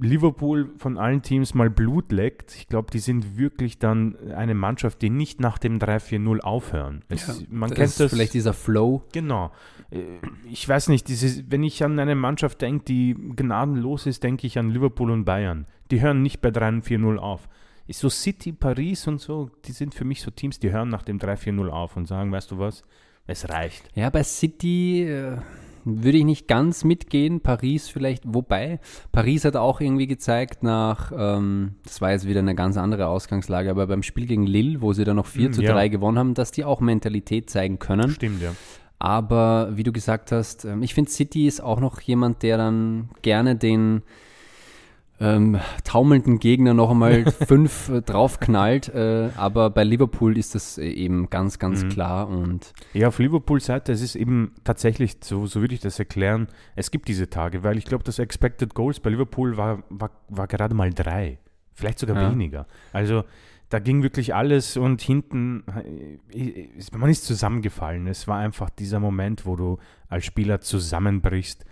[0.00, 5.02] Liverpool von allen Teams mal Blut leckt, ich glaube, die sind wirklich dann eine Mannschaft,
[5.02, 7.04] die nicht nach dem 3-4-0 aufhören.
[7.08, 8.12] Es, ja, man das kennt das.
[8.12, 9.02] Vielleicht dieser Flow.
[9.12, 9.50] Genau.
[9.90, 10.02] Äh,
[10.48, 14.58] ich weiß nicht, dieses, wenn ich an eine Mannschaft denke, die gnadenlos ist, denke ich
[14.58, 15.66] an Liverpool und Bayern.
[15.90, 17.48] Die hören nicht bei 3-4-0 auf.
[17.88, 21.02] ist so City, Paris und so, die sind für mich so Teams, die hören nach
[21.02, 22.84] dem 3-4-0 auf und sagen, weißt du was,
[23.26, 23.88] es reicht.
[23.96, 25.38] Ja, bei City äh,
[25.86, 27.40] würde ich nicht ganz mitgehen.
[27.40, 28.80] Paris vielleicht, wobei
[29.12, 33.70] Paris hat auch irgendwie gezeigt nach, ähm, das war jetzt wieder eine ganz andere Ausgangslage,
[33.70, 35.88] aber beim Spiel gegen Lille, wo sie dann noch 4 mm, zu 3 ja.
[35.88, 38.10] gewonnen haben, dass die auch Mentalität zeigen können.
[38.10, 38.52] Stimmt, ja.
[38.98, 43.10] Aber wie du gesagt hast, ähm, ich finde, City ist auch noch jemand, der dann
[43.22, 44.02] gerne den
[45.18, 48.88] ähm, taumelnden Gegner noch einmal fünf äh, draufknallt.
[48.88, 51.88] Äh, aber bei Liverpool ist das äh, eben ganz, ganz mhm.
[51.88, 52.28] klar.
[52.28, 56.48] Und ja, auf Liverpool Seite, es ist eben tatsächlich, so, so würde ich das erklären,
[56.74, 60.46] es gibt diese Tage, weil ich glaube, das Expected Goals bei Liverpool war, war, war
[60.46, 61.38] gerade mal drei,
[61.74, 62.30] vielleicht sogar ja.
[62.30, 62.66] weniger.
[62.92, 63.24] Also
[63.68, 65.64] da ging wirklich alles und hinten,
[66.32, 68.06] äh, man ist zusammengefallen.
[68.06, 71.64] Es war einfach dieser Moment, wo du als Spieler zusammenbrichst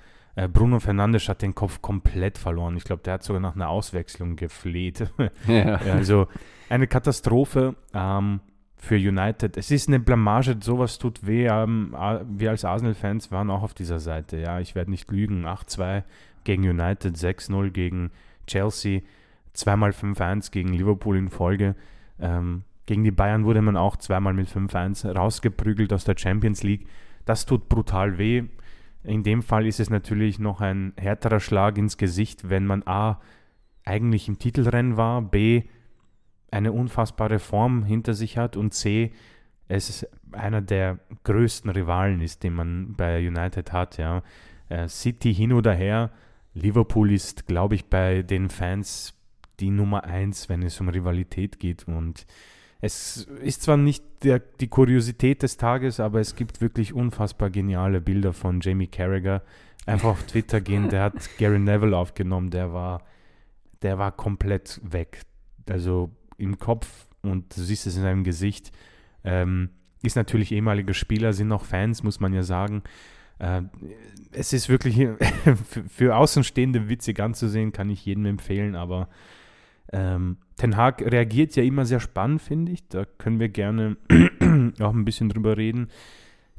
[0.52, 2.76] Bruno Fernandes hat den Kopf komplett verloren.
[2.76, 5.10] Ich glaube, der hat sogar nach einer Auswechslung gefleht.
[5.46, 5.76] Ja.
[5.76, 6.26] also
[6.68, 8.40] eine Katastrophe ähm,
[8.76, 9.56] für United.
[9.56, 11.46] Es ist eine Blamage, sowas tut weh.
[11.46, 11.94] Ähm,
[12.28, 14.38] wir als Arsenal-Fans waren auch auf dieser Seite.
[14.38, 15.46] Ja, ich werde nicht lügen.
[15.46, 16.02] 8-2
[16.44, 18.10] gegen United, 6-0 gegen
[18.46, 19.00] Chelsea,
[19.52, 21.74] zweimal 5-1 gegen Liverpool in Folge.
[22.20, 26.86] Ähm, gegen die Bayern wurde man auch zweimal mit 5-1 rausgeprügelt aus der Champions League.
[27.24, 28.44] Das tut brutal weh.
[29.04, 33.20] In dem Fall ist es natürlich noch ein härterer Schlag ins Gesicht, wenn man A
[33.84, 35.64] eigentlich im Titelrennen war, B
[36.50, 39.12] eine unfassbare Form hinter sich hat und C
[39.68, 43.98] es einer der größten Rivalen ist, den man bei United hat.
[43.98, 44.22] Ja.
[44.68, 46.10] Äh, City hin oder her,
[46.54, 49.14] Liverpool ist, glaube ich, bei den Fans
[49.60, 52.26] die Nummer eins, wenn es um Rivalität geht und
[52.84, 58.02] es ist zwar nicht der, die Kuriosität des Tages, aber es gibt wirklich unfassbar geniale
[58.02, 59.42] Bilder von Jamie Carragher.
[59.86, 63.02] Einfach auf Twitter gehen, der hat Gary Neville aufgenommen, der war,
[63.80, 65.22] der war komplett weg.
[65.66, 68.70] Also im Kopf und du siehst es in seinem Gesicht.
[69.24, 69.70] Ähm,
[70.02, 72.82] ist natürlich ehemaliger Spieler, sind noch Fans, muss man ja sagen.
[73.38, 73.62] Äh,
[74.30, 74.96] es ist wirklich
[75.70, 79.08] für, für Außenstehende witzig anzusehen, kann ich jedem empfehlen, aber
[79.92, 82.88] ähm, Ten Hag reagiert ja immer sehr spannend, finde ich.
[82.88, 83.96] Da können wir gerne
[84.80, 85.88] auch ein bisschen drüber reden.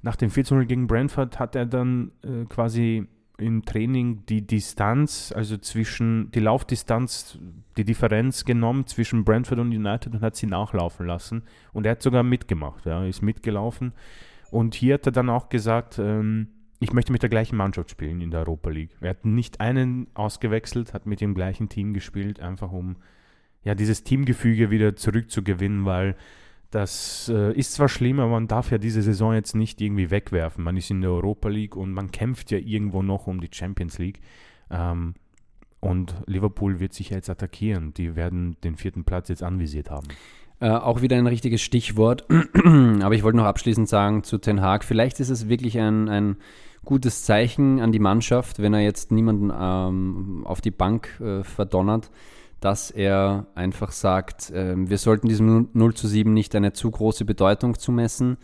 [0.01, 3.07] Nach dem 4-0 gegen Brentford hat er dann äh, quasi
[3.37, 7.37] im Training die Distanz, also zwischen die Laufdistanz,
[7.77, 11.43] die Differenz genommen zwischen Brentford und United und hat sie nachlaufen lassen.
[11.73, 13.93] Und er hat sogar mitgemacht, ja, ist mitgelaufen.
[14.51, 16.47] Und hier hat er dann auch gesagt, ähm,
[16.79, 18.95] ich möchte mit der gleichen Mannschaft spielen in der Europa League.
[19.01, 22.97] Er hat nicht einen ausgewechselt, hat mit dem gleichen Team gespielt, einfach um
[23.65, 26.15] ja, dieses Teamgefüge wieder zurückzugewinnen, weil
[26.69, 30.63] das äh, ist zwar schlimm, aber man darf ja diese Saison jetzt nicht irgendwie wegwerfen.
[30.63, 33.97] Man ist in der Europa League und man kämpft ja irgendwo noch um die Champions
[33.97, 34.21] League.
[34.69, 35.15] Ähm,
[35.79, 37.93] und Liverpool wird sich jetzt attackieren.
[37.93, 40.07] Die werden den vierten Platz jetzt anvisiert haben.
[40.59, 42.25] Äh, auch wieder ein richtiges Stichwort.
[43.01, 46.37] Aber ich wollte noch abschließend sagen zu Ten Haag, vielleicht ist es wirklich ein, ein
[46.83, 52.11] gutes Zeichen an die Mannschaft, wenn er jetzt niemanden ähm, auf die Bank äh, verdonnert
[52.59, 57.25] dass er einfach sagt, äh, wir sollten diesem 0 zu 7 nicht eine zu große
[57.25, 58.37] Bedeutung zumessen.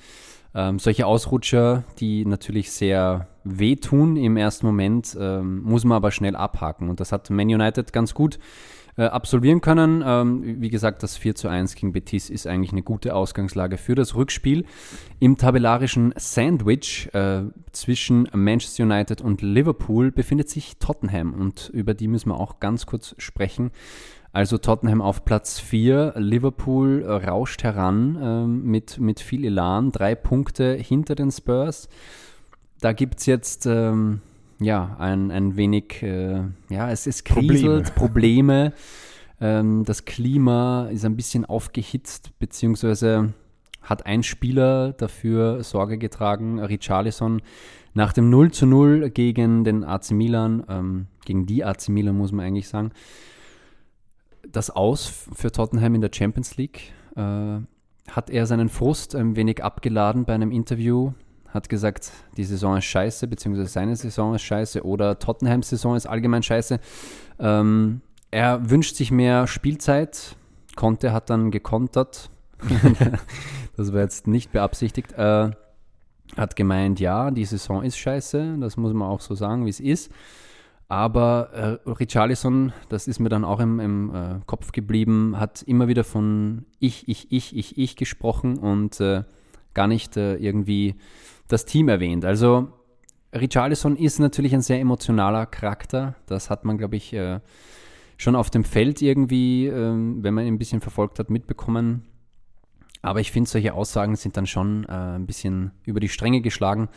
[0.53, 6.35] Ähm, solche Ausrutscher, die natürlich sehr wehtun im ersten Moment, ähm, muss man aber schnell
[6.35, 6.89] abhaken.
[6.89, 8.37] Und das hat Man United ganz gut
[8.97, 10.03] äh, absolvieren können.
[10.05, 13.95] Ähm, wie gesagt, das 4 zu 1 gegen Betis ist eigentlich eine gute Ausgangslage für
[13.95, 14.65] das Rückspiel.
[15.19, 22.07] Im tabellarischen Sandwich äh, zwischen Manchester United und Liverpool befindet sich Tottenham und über die
[22.07, 23.71] müssen wir auch ganz kurz sprechen.
[24.33, 30.73] Also Tottenham auf Platz 4, Liverpool rauscht heran äh, mit, mit viel Elan, drei Punkte
[30.73, 31.89] hinter den Spurs.
[32.79, 34.21] Da gibt es jetzt ähm,
[34.61, 38.71] ja, ein, ein wenig, äh, ja, es, es kriselt, Probleme.
[38.71, 38.73] Probleme.
[39.41, 43.33] Ähm, das Klima ist ein bisschen aufgehitzt, beziehungsweise
[43.81, 47.41] hat ein Spieler dafür Sorge getragen, Richarlison,
[47.93, 52.31] nach dem 0 zu 0 gegen den AC Milan, ähm, gegen die AC Milan muss
[52.31, 52.91] man eigentlich sagen,
[54.47, 56.93] das Aus für Tottenham in der Champions League.
[57.15, 57.59] Äh,
[58.09, 61.13] hat er seinen Frust ein wenig abgeladen bei einem Interview
[61.53, 66.05] hat gesagt, die Saison ist scheiße, beziehungsweise seine Saison ist scheiße oder Tottenhams Saison ist
[66.07, 66.79] allgemein scheiße.
[67.39, 70.35] Ähm, er wünscht sich mehr Spielzeit.
[70.75, 72.29] Conte hat dann gekontert.
[73.77, 75.13] das war jetzt nicht beabsichtigt.
[75.13, 75.51] Äh,
[76.37, 79.79] hat gemeint, ja, die Saison ist scheiße, das muss man auch so sagen, wie es
[79.79, 80.11] ist.
[80.87, 85.87] Aber äh, Richarlison, das ist mir dann auch im, im äh, Kopf geblieben, hat immer
[85.87, 89.23] wieder von ich, ich, ich, ich, ich gesprochen und äh,
[89.73, 90.95] gar nicht äh, irgendwie
[91.51, 92.25] das Team erwähnt.
[92.25, 92.69] Also
[93.33, 96.15] Richarlison ist natürlich ein sehr emotionaler Charakter.
[96.25, 97.39] Das hat man, glaube ich, äh,
[98.17, 102.03] schon auf dem Feld irgendwie, ähm, wenn man ihn ein bisschen verfolgt hat, mitbekommen.
[103.01, 106.89] Aber ich finde, solche Aussagen sind dann schon äh, ein bisschen über die Stränge geschlagen.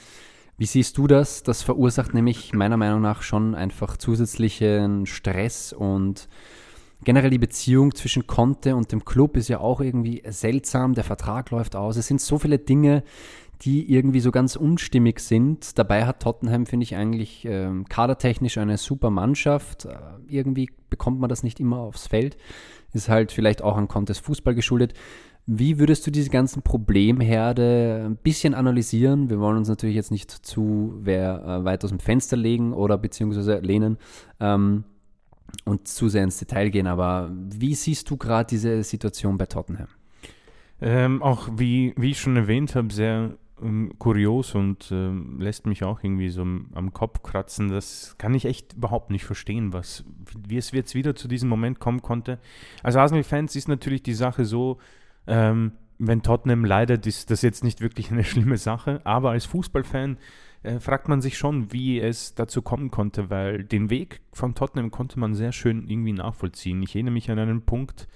[0.59, 1.43] Wie siehst du das?
[1.43, 6.29] Das verursacht nämlich meiner Meinung nach schon einfach zusätzlichen Stress und
[7.05, 10.95] generell die Beziehung zwischen Conte und dem Club ist ja auch irgendwie seltsam.
[10.95, 11.97] Der Vertrag läuft aus.
[11.97, 13.03] Es sind so viele Dinge,
[13.65, 15.79] die irgendwie so ganz unstimmig sind.
[15.79, 19.87] Dabei hat Tottenham, finde ich, eigentlich äh, kadertechnisch eine super Mannschaft.
[19.87, 19.97] Äh,
[20.29, 22.37] irgendwie bekommt man das nicht immer aufs Feld.
[22.93, 24.93] Ist halt vielleicht auch an Contes Fußball geschuldet.
[25.47, 29.29] Wie würdest du diese ganzen Problemherde ein bisschen analysieren?
[29.29, 32.97] Wir wollen uns natürlich jetzt nicht zu wer, äh, weit aus dem Fenster legen oder
[32.99, 33.99] beziehungsweise lehnen
[34.41, 34.85] ähm,
[35.65, 39.89] und zu sehr ins Detail gehen, aber wie siehst du gerade diese Situation bei Tottenham?
[40.81, 45.85] Ähm, auch wie, wie ich schon erwähnt habe, sehr ähm, kurios und äh, lässt mich
[45.85, 47.69] auch irgendwie so am Kopf kratzen.
[47.69, 50.05] Das kann ich echt überhaupt nicht verstehen, was,
[50.47, 52.39] wie es jetzt wieder zu diesem Moment kommen konnte.
[52.83, 54.79] Als Arsenal-Fans ist natürlich die Sache so,
[55.27, 59.01] ähm, wenn Tottenham leidet, ist das jetzt nicht wirklich eine schlimme Sache.
[59.05, 60.19] Aber als Fußballfan
[60.63, 64.91] äh, fragt man sich schon, wie es dazu kommen konnte, weil den Weg von Tottenham
[64.91, 66.83] konnte man sehr schön irgendwie nachvollziehen.
[66.83, 68.09] Ich erinnere mich an einen Punkt,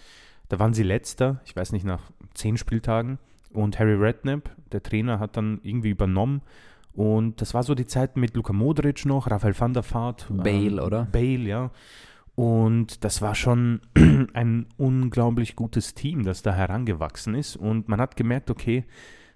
[0.48, 3.18] da waren sie letzter, ich weiß nicht, nach zehn Spieltagen.
[3.52, 6.42] Und Harry Redknapp, der Trainer, hat dann irgendwie übernommen.
[6.92, 10.26] Und das war so die Zeit mit Luka Modric noch, Rafael van der Vaart.
[10.30, 11.04] Bale, ähm, oder?
[11.10, 11.70] Bale, ja.
[12.34, 13.80] Und das war schon
[14.32, 17.56] ein unglaublich gutes Team, das da herangewachsen ist.
[17.56, 18.84] Und man hat gemerkt, okay,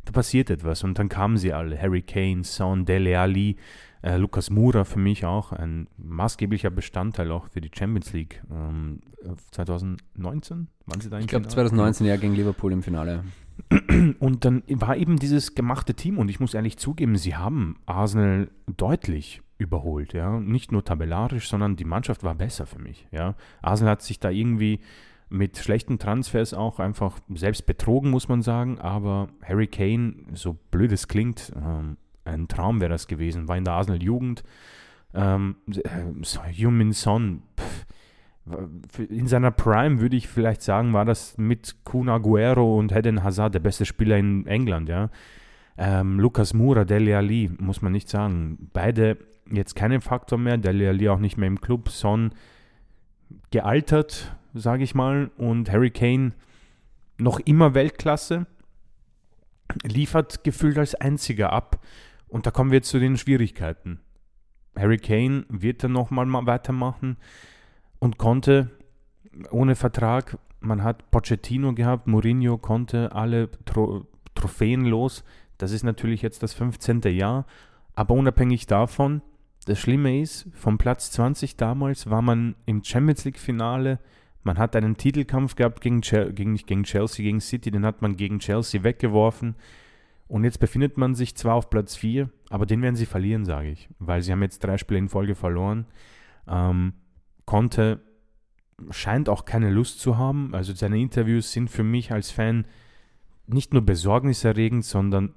[0.05, 0.85] da passiert etwas.
[0.85, 1.81] Und dann kamen sie alle.
[1.81, 3.57] Harry Kane, Son, Dele Alli,
[4.03, 5.53] äh, Lukas Moura für mich auch.
[5.53, 8.43] Ein maßgeblicher Bestandteil auch für die Champions League.
[8.51, 9.01] Ähm,
[9.53, 13.25] 2019 waren sie da Ich glaube 2019 ja gegen Liverpool im Finale.
[14.19, 16.19] Und dann war eben dieses gemachte Team.
[16.19, 20.41] Und ich muss ehrlich zugeben, sie haben Arsenal deutlich überholt, ja.
[20.41, 23.35] Nicht nur tabellarisch, sondern die Mannschaft war besser für mich, ja.
[23.63, 24.81] Arsenal hat sich da irgendwie
[25.29, 28.79] mit schlechten Transfers auch einfach selbst betrogen, muss man sagen.
[28.79, 33.49] Aber Harry Kane, so blöd es klingt, ähm, ein Traum wäre das gewesen.
[33.49, 34.45] War in der Arsenal-Jugend.
[35.15, 35.57] Ähm,
[36.59, 37.43] Human Son,
[39.09, 43.55] in seiner Prime würde ich vielleicht sagen, war das mit Kun Aguero und Eden Hazard
[43.55, 45.11] der beste Spieler in England, ja.
[45.79, 48.69] Ähm, Lucas Moura, Dele Ali, muss man nicht sagen.
[48.73, 49.17] Beide
[49.51, 50.59] jetzt keinen Faktor mehr.
[50.59, 51.89] Dele Alli auch nicht mehr im Club.
[51.89, 52.33] Son
[53.51, 55.31] gealtert, sage ich mal.
[55.37, 56.33] Und Harry Kane
[57.19, 58.47] noch immer Weltklasse.
[59.85, 61.81] Liefert gefühlt als einziger ab.
[62.29, 64.01] Und da kommen wir jetzt zu den Schwierigkeiten.
[64.77, 67.17] Harry Kane wird dann nochmal weitermachen
[68.03, 68.69] und konnte
[69.53, 70.37] ohne Vertrag.
[70.59, 75.23] Man hat Pochettino gehabt, Mourinho konnte alle Tro Trophäen los.
[75.57, 77.03] Das ist natürlich jetzt das 15.
[77.03, 77.47] Jahr.
[77.95, 79.23] Aber unabhängig davon,
[79.67, 84.01] das Schlimme ist, vom Platz 20 damals war man im Champions League-Finale.
[84.43, 88.17] Man hat einen Titelkampf gehabt gegen, gegen, nicht gegen Chelsea, gegen City, den hat man
[88.17, 89.55] gegen Chelsea weggeworfen.
[90.27, 93.71] Und jetzt befindet man sich zwar auf Platz 4, aber den werden sie verlieren, sage
[93.71, 93.89] ich.
[94.01, 95.87] Weil sie haben jetzt drei Spiele in Folge verloren.
[96.49, 96.95] Ähm,
[97.45, 98.01] Conte
[98.91, 100.55] scheint auch keine Lust zu haben.
[100.55, 102.67] Also seine Interviews sind für mich als Fan
[103.47, 105.35] nicht nur besorgniserregend, sondern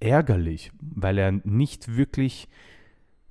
[0.00, 2.48] ärgerlich, weil er nicht wirklich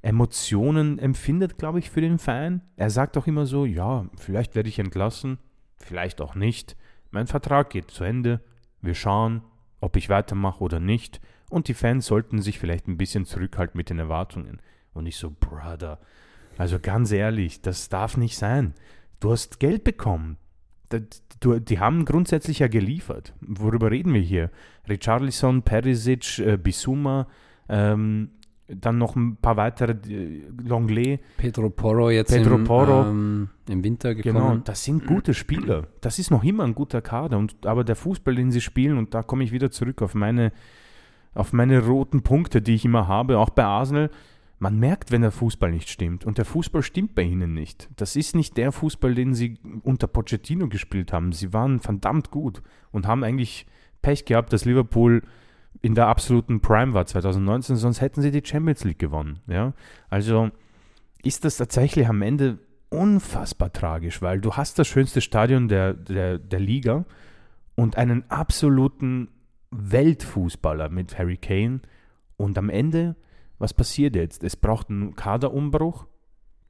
[0.02, 2.62] Emotionen empfindet, glaube ich, für den Fan.
[2.76, 5.40] Er sagt auch immer so, ja, vielleicht werde ich entlassen,
[5.78, 6.76] vielleicht auch nicht.
[7.12, 8.42] Mein Vertrag geht zu Ende.
[8.82, 9.42] Wir schauen,
[9.80, 11.22] ob ich weitermache oder nicht.
[11.50, 14.62] Und die Fans sollten sich vielleicht ein bisschen zurückhalten mit den Erwartungen.
[14.94, 16.00] Und ich so, Brother,
[16.58, 18.74] also ganz ehrlich, das darf nicht sein.
[19.20, 20.38] Du hast Geld bekommen.
[20.92, 23.34] Die haben grundsätzlich ja geliefert.
[23.42, 24.52] Worüber reden wir hier?
[24.88, 27.28] Richarlison, Perisic, äh, Bisuma,
[27.68, 28.30] ähm,
[28.68, 31.20] dann noch ein paar weitere, äh, Longley.
[31.38, 33.04] Pedro Porro jetzt Pedro im, Porro.
[33.04, 34.36] Ähm, im Winter gekommen.
[34.36, 35.88] Genau, das sind gute Spieler.
[36.02, 37.38] Das ist noch immer ein guter Kader.
[37.38, 40.52] Und, aber der Fußball, den sie spielen, und da komme ich wieder zurück auf meine,
[41.34, 44.10] auf meine roten Punkte, die ich immer habe, auch bei Arsenal,
[44.58, 46.26] man merkt, wenn der Fußball nicht stimmt.
[46.26, 47.90] Und der Fußball stimmt bei ihnen nicht.
[47.98, 51.32] Das ist nicht der Fußball, den sie unter Pochettino gespielt haben.
[51.32, 53.66] Sie waren verdammt gut und haben eigentlich
[54.02, 55.24] Pech gehabt, dass Liverpool
[55.82, 59.40] in der absoluten Prime war 2019, sonst hätten sie die Champions League gewonnen.
[59.48, 59.74] Ja?
[60.10, 60.52] Also
[61.22, 66.38] ist das tatsächlich am Ende unfassbar tragisch, weil du hast das schönste Stadion der, der,
[66.38, 67.06] der Liga
[67.76, 69.30] und einen absoluten
[69.72, 71.82] Weltfußballer mit Harry Kane
[72.38, 73.16] und am Ende,
[73.58, 74.44] was passiert jetzt?
[74.44, 76.08] Es braucht einen Kaderumbruch,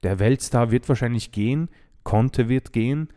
[0.03, 1.69] der Weltstar wird wahrscheinlich gehen,
[2.03, 3.09] Conte wird gehen,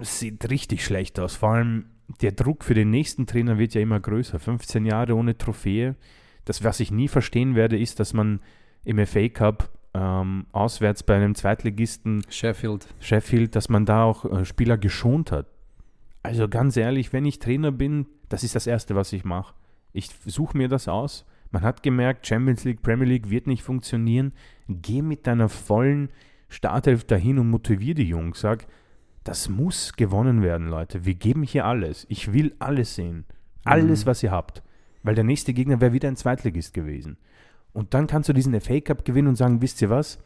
[0.00, 1.86] sieht richtig schlecht aus, vor allem
[2.20, 4.38] der Druck für den nächsten Trainer wird ja immer größer.
[4.38, 5.96] 15 Jahre ohne Trophäe.
[6.44, 8.40] Das, was ich nie verstehen werde, ist, dass man
[8.84, 12.86] im FA Cup ähm, auswärts bei einem Zweitligisten Sheffield.
[13.00, 15.46] Sheffield, dass man da auch äh, Spieler geschont hat.
[16.22, 19.54] Also ganz ehrlich, wenn ich Trainer bin, das ist das Erste, was ich mache.
[19.92, 21.24] Ich suche mir das aus.
[21.54, 24.32] Man hat gemerkt, Champions League, Premier League wird nicht funktionieren.
[24.68, 26.08] Geh mit deiner vollen
[26.48, 28.40] Startelf dahin und motiviere die Jungs.
[28.40, 28.66] Sag,
[29.22, 31.04] das muss gewonnen werden, Leute.
[31.04, 32.06] Wir geben hier alles.
[32.08, 33.24] Ich will alles sehen.
[33.64, 34.08] Alles, mhm.
[34.08, 34.64] was ihr habt.
[35.04, 37.18] Weil der nächste Gegner wäre wieder ein Zweitligist gewesen.
[37.72, 40.18] Und dann kannst du diesen FA Cup gewinnen und sagen, wisst ihr was?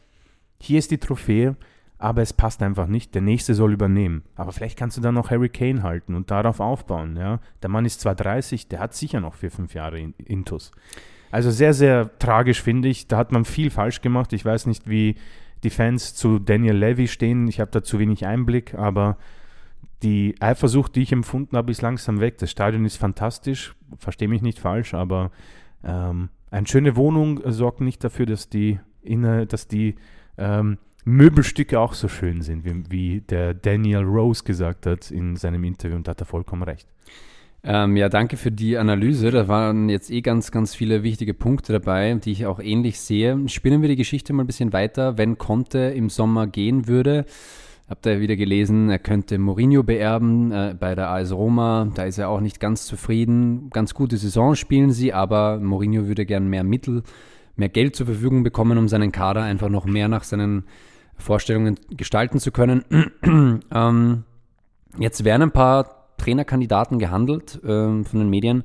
[0.59, 1.55] Hier ist die Trophäe
[1.99, 3.13] aber es passt einfach nicht.
[3.13, 4.23] Der nächste soll übernehmen.
[4.35, 7.17] Aber vielleicht kannst du dann noch Harry Kane halten und darauf aufbauen.
[7.17, 7.41] Ja?
[7.61, 10.71] Der Mann ist zwar 30, der hat sicher noch vier, fünf Jahre Intus.
[11.31, 13.07] Also sehr, sehr tragisch finde ich.
[13.07, 14.33] Da hat man viel falsch gemacht.
[14.33, 15.15] Ich weiß nicht, wie
[15.63, 17.47] die Fans zu Daniel Levy stehen.
[17.47, 19.17] Ich habe da zu wenig Einblick, aber
[20.03, 22.37] die Eifersucht, die ich empfunden habe, ist langsam weg.
[22.37, 25.31] Das Stadion ist fantastisch, verstehe mich nicht falsch, aber
[25.83, 29.95] ähm, eine schöne Wohnung sorgt nicht dafür, dass die, inne, dass die
[30.37, 35.63] ähm, Möbelstücke auch so schön sind, wie, wie der Daniel Rose gesagt hat in seinem
[35.63, 36.87] Interview und da hat er vollkommen recht.
[37.63, 39.31] Ähm, ja, danke für die Analyse.
[39.31, 43.37] Da waren jetzt eh ganz, ganz viele wichtige Punkte dabei, die ich auch ähnlich sehe.
[43.49, 45.17] Spinnen wir die Geschichte mal ein bisschen weiter.
[45.17, 47.25] Wenn Conte im Sommer gehen würde,
[47.89, 51.91] habt ihr wieder gelesen, er könnte Mourinho beerben äh, bei der AS Roma.
[51.93, 53.69] Da ist er auch nicht ganz zufrieden.
[53.71, 57.03] Ganz gute Saison spielen sie, aber Mourinho würde gern mehr Mittel,
[57.57, 60.63] mehr Geld zur Verfügung bekommen, um seinen Kader einfach noch mehr nach seinen
[61.17, 62.85] Vorstellungen gestalten zu können.
[63.73, 64.23] ähm,
[64.97, 68.63] jetzt werden ein paar Trainerkandidaten gehandelt ähm, von den Medien.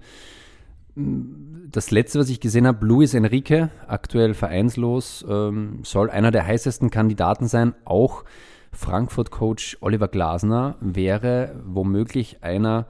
[0.96, 6.90] Das letzte, was ich gesehen habe, Luis Enrique, aktuell vereinslos, ähm, soll einer der heißesten
[6.90, 7.74] Kandidaten sein.
[7.84, 8.24] Auch
[8.72, 12.86] Frankfurt-Coach Oliver Glasner wäre womöglich einer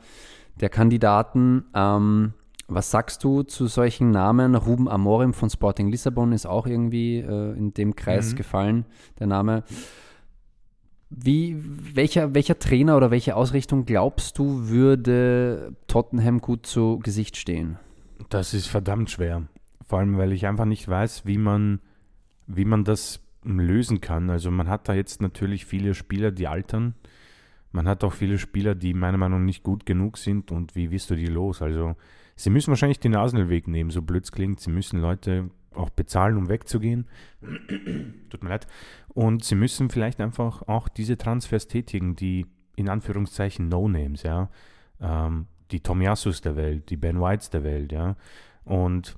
[0.61, 1.65] der Kandidaten.
[1.75, 2.35] Ähm,
[2.67, 4.55] was sagst du zu solchen Namen?
[4.55, 8.37] Ruben Amorim von Sporting Lissabon ist auch irgendwie äh, in dem Kreis mhm.
[8.37, 8.85] gefallen,
[9.19, 9.65] der Name.
[11.17, 11.57] Wie,
[11.95, 17.79] welcher, welcher Trainer oder welche Ausrichtung glaubst du, würde Tottenham gut zu Gesicht stehen?
[18.31, 19.45] Das ist verdammt schwer.
[19.87, 21.81] Vor allem, weil ich einfach nicht weiß, wie man,
[22.47, 24.31] wie man das lösen kann.
[24.31, 26.95] Also man hat da jetzt natürlich viele Spieler, die altern.
[27.71, 30.51] Man hat auch viele Spieler, die meiner Meinung nach nicht gut genug sind.
[30.51, 31.63] Und wie wirst du die los?
[31.63, 31.95] Also
[32.37, 34.61] Sie müssen wahrscheinlich den Nasenweg nehmen, so blöd klingt.
[34.61, 37.07] Sie müssen Leute auch bezahlen, um wegzugehen.
[38.31, 38.67] Tut mir leid.
[39.09, 44.51] Und sie müssen vielleicht einfach auch diese Transfers tätigen, die in Anführungszeichen No-Names, ja.
[45.01, 48.17] Ähm, die Tomiasus der Welt, die Ben Whites der Welt, ja.
[48.65, 49.17] Und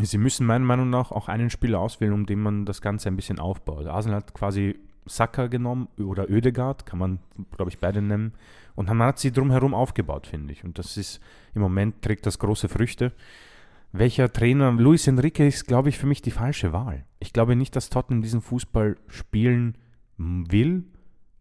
[0.00, 3.16] sie müssen meiner Meinung nach auch einen Spieler auswählen, um den man das Ganze ein
[3.16, 3.86] bisschen aufbaut.
[3.86, 7.18] Arsenal hat quasi Saka genommen oder Ödegard, kann man,
[7.56, 8.32] glaube ich, beide nennen.
[8.74, 10.64] Und man hat sie drumherum aufgebaut, finde ich.
[10.64, 11.20] Und das ist
[11.54, 13.12] im Moment trägt das große Früchte.
[13.96, 14.72] Welcher Trainer?
[14.72, 17.04] Luis Enrique ist, glaube ich, für mich die falsche Wahl.
[17.20, 19.78] Ich glaube nicht, dass Tottenham diesen Fußball spielen
[20.16, 20.84] will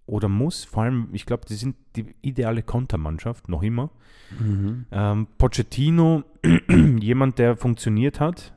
[0.05, 0.63] oder muss.
[0.63, 3.89] Vor allem, ich glaube, die sind die ideale Kontermannschaft, noch immer.
[4.39, 4.85] Mhm.
[4.91, 6.23] Ähm, Pochettino,
[6.99, 8.53] jemand, der funktioniert hat,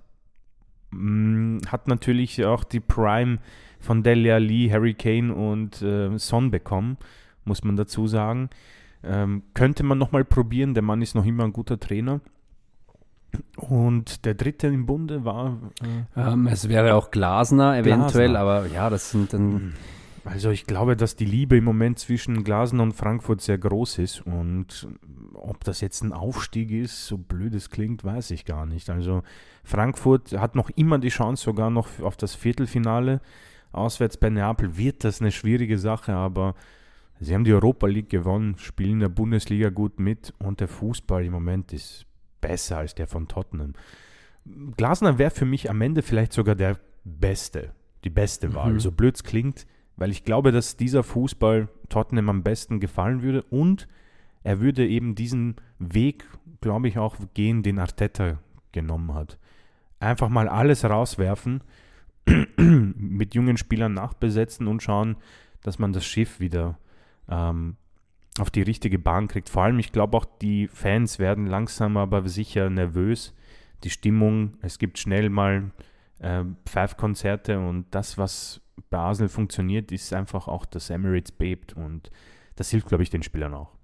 [0.90, 3.38] mh, mm, hat natürlich auch die Prime
[3.80, 6.98] von Dele Alli, Harry Kane und äh, Son bekommen
[7.46, 8.50] muss man dazu sagen.
[9.02, 12.20] Ähm, könnte man nochmal probieren, der Mann ist noch immer ein guter Trainer.
[13.56, 15.58] Und der dritte im Bunde war.
[16.16, 18.38] Äh, ähm, es wäre auch Glasner eventuell, Glasner.
[18.38, 19.52] aber ja, das sind dann.
[19.52, 19.72] Hm.
[20.24, 24.26] Also ich glaube, dass die Liebe im Moment zwischen Glasner und Frankfurt sehr groß ist.
[24.26, 24.88] Und
[25.34, 28.90] ob das jetzt ein Aufstieg ist, so blöd es klingt, weiß ich gar nicht.
[28.90, 29.22] Also
[29.62, 33.20] Frankfurt hat noch immer die Chance sogar noch auf das Viertelfinale.
[33.70, 36.54] Auswärts bei Neapel wird das eine schwierige Sache, aber
[37.18, 41.24] Sie haben die Europa League gewonnen, spielen in der Bundesliga gut mit und der Fußball
[41.24, 42.04] im Moment ist
[42.40, 43.74] besser als der von Tottenham.
[44.76, 47.72] Glasner wäre für mich am Ende vielleicht sogar der beste,
[48.04, 48.74] die beste Wahl.
[48.74, 48.80] Mhm.
[48.80, 53.42] So blöd es klingt, weil ich glaube, dass dieser Fußball Tottenham am besten gefallen würde
[53.42, 53.88] und
[54.42, 56.24] er würde eben diesen Weg,
[56.60, 58.38] glaube ich, auch gehen, den Arteta
[58.70, 59.38] genommen hat.
[59.98, 61.62] Einfach mal alles rauswerfen,
[62.56, 65.16] mit jungen Spielern nachbesetzen und schauen,
[65.62, 66.78] dass man das Schiff wieder
[67.28, 67.76] ähm,
[68.40, 69.48] auf die richtige Bahn kriegt.
[69.48, 73.34] Vor allem, ich glaube auch, die Fans werden langsam aber sicher nervös.
[73.84, 75.70] Die Stimmung, es gibt schnell mal
[76.18, 78.60] äh, Pfeifkonzerte und das, was
[78.90, 82.10] bei Arsenal funktioniert, ist einfach auch, dass Emirates bebt und
[82.56, 83.76] das hilft, glaube ich, den Spielern auch.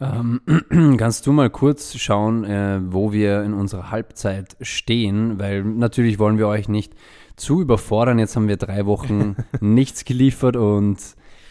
[0.00, 0.40] Ähm,
[0.98, 5.38] kannst du mal kurz schauen, äh, wo wir in unserer Halbzeit stehen?
[5.38, 6.94] Weil natürlich wollen wir euch nicht
[7.36, 8.18] zu überfordern.
[8.18, 10.98] Jetzt haben wir drei Wochen nichts geliefert und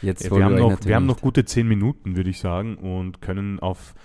[0.02, 3.60] Jetzt wir, haben noch, wir haben noch gute zehn Minuten, würde ich sagen, und können
[3.60, 3.96] auf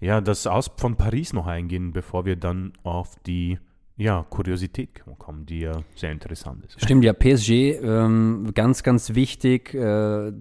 [0.00, 3.58] ja, das Aus von Paris noch eingehen, bevor wir dann auf die
[3.96, 6.80] ja, Kuriosität kommen, die ja sehr interessant ist.
[6.80, 9.74] Stimmt, ja, PSG, ähm, ganz, ganz wichtig.
[9.74, 10.32] Äh,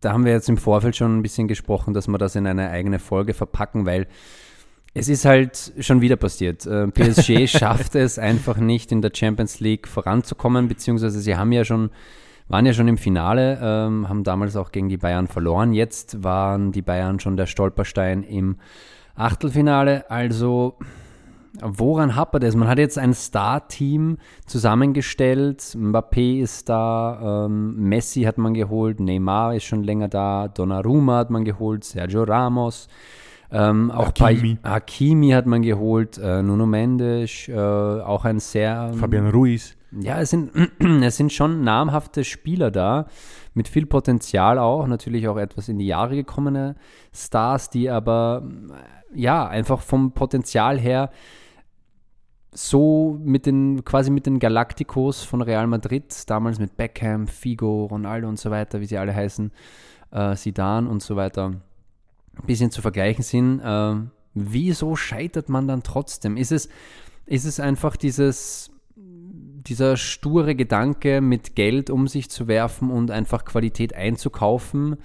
[0.00, 2.70] da haben wir jetzt im Vorfeld schon ein bisschen gesprochen, dass wir das in eine
[2.70, 4.06] eigene Folge verpacken, weil
[4.94, 6.64] es ist halt schon wieder passiert.
[6.64, 11.64] Äh, PSG schafft es einfach nicht, in der Champions League voranzukommen, beziehungsweise sie haben ja
[11.64, 11.90] schon,
[12.48, 15.72] waren ja schon im Finale, ähm, haben damals auch gegen die Bayern verloren.
[15.72, 18.56] Jetzt waren die Bayern schon der Stolperstein im
[19.14, 20.10] Achtelfinale.
[20.10, 20.76] Also
[21.60, 22.54] woran hapert es?
[22.56, 25.60] Man hat jetzt ein Star-Team zusammengestellt.
[25.60, 31.30] Mbappé ist da, ähm, Messi hat man geholt, Neymar ist schon länger da, Donnarumma hat
[31.30, 32.88] man geholt, Sergio Ramos.
[33.50, 34.58] Ähm, auch Hakimi.
[34.62, 38.90] Bei Hakimi hat man geholt, äh, Nuno Mendes, äh, auch ein sehr.
[38.92, 39.76] Ähm, Fabian Ruiz.
[40.00, 40.52] Ja, es sind,
[41.02, 43.06] es sind schon namhafte Spieler da,
[43.54, 46.76] mit viel Potenzial auch, natürlich auch etwas in die Jahre gekommene
[47.12, 48.48] Stars, die aber
[49.14, 51.10] ja einfach vom Potenzial her
[52.54, 58.28] so mit den, quasi mit den Galacticos von Real Madrid, damals mit Beckham, Figo, Ronaldo
[58.28, 59.50] und so weiter, wie sie alle heißen,
[60.10, 63.60] äh, Zidane und so weiter, ein bisschen zu vergleichen sind.
[63.60, 63.94] Äh,
[64.34, 66.36] wieso scheitert man dann trotzdem?
[66.36, 66.68] Ist es,
[67.24, 68.70] ist es einfach dieses,
[69.66, 74.96] dieser sture Gedanke, mit Geld um sich zu werfen und einfach Qualität einzukaufen?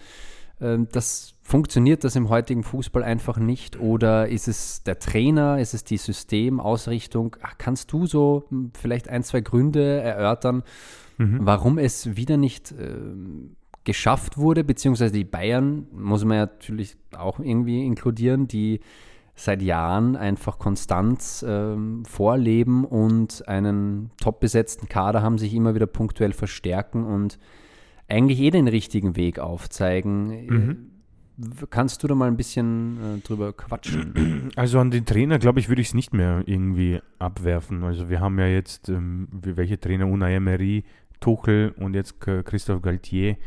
[0.59, 5.73] Äh, das Funktioniert das im heutigen Fußball einfach nicht oder ist es der Trainer, ist
[5.73, 7.37] es die Systemausrichtung?
[7.41, 10.63] Ach, kannst du so hm, vielleicht ein, zwei Gründe erörtern,
[11.17, 11.37] mhm.
[11.39, 12.97] warum es wieder nicht äh,
[13.85, 18.81] geschafft wurde, beziehungsweise die Bayern, muss man ja natürlich auch irgendwie inkludieren, die
[19.37, 25.87] seit Jahren einfach Konstanz ähm, vorleben und einen top besetzten Kader haben, sich immer wieder
[25.87, 27.39] punktuell verstärken und
[28.09, 30.45] eigentlich eh den richtigen Weg aufzeigen.
[30.47, 30.97] Mhm
[31.69, 34.51] Kannst du da mal ein bisschen äh, drüber quatschen?
[34.55, 37.83] Also an den Trainer, glaube ich, würde ich es nicht mehr irgendwie abwerfen.
[37.83, 40.83] Also wir haben ja jetzt, ähm, welche Trainer, Unai Emery,
[41.19, 43.37] Tuchel und jetzt Christophe Galtier.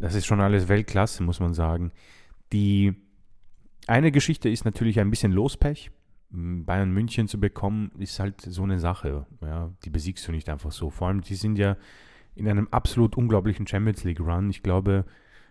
[0.00, 1.92] Das ist schon alles Weltklasse, muss man sagen.
[2.52, 2.94] Die
[3.90, 5.90] eine Geschichte ist natürlich ein bisschen Lospech.
[6.32, 9.26] Bayern München zu bekommen, ist halt so eine Sache.
[9.42, 10.88] Ja, die besiegst du nicht einfach so.
[10.88, 11.76] Vor allem, die sind ja
[12.36, 14.48] in einem absolut unglaublichen Champions League Run.
[14.48, 15.04] Ich glaube,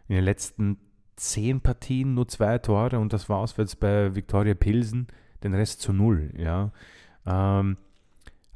[0.08, 0.78] in den letzten
[1.18, 5.08] zehn Partien nur zwei Tore und das war auswärts bei Viktoria Pilsen,
[5.44, 6.32] den Rest zu null.
[6.38, 6.72] Ja.
[7.26, 7.76] Ähm,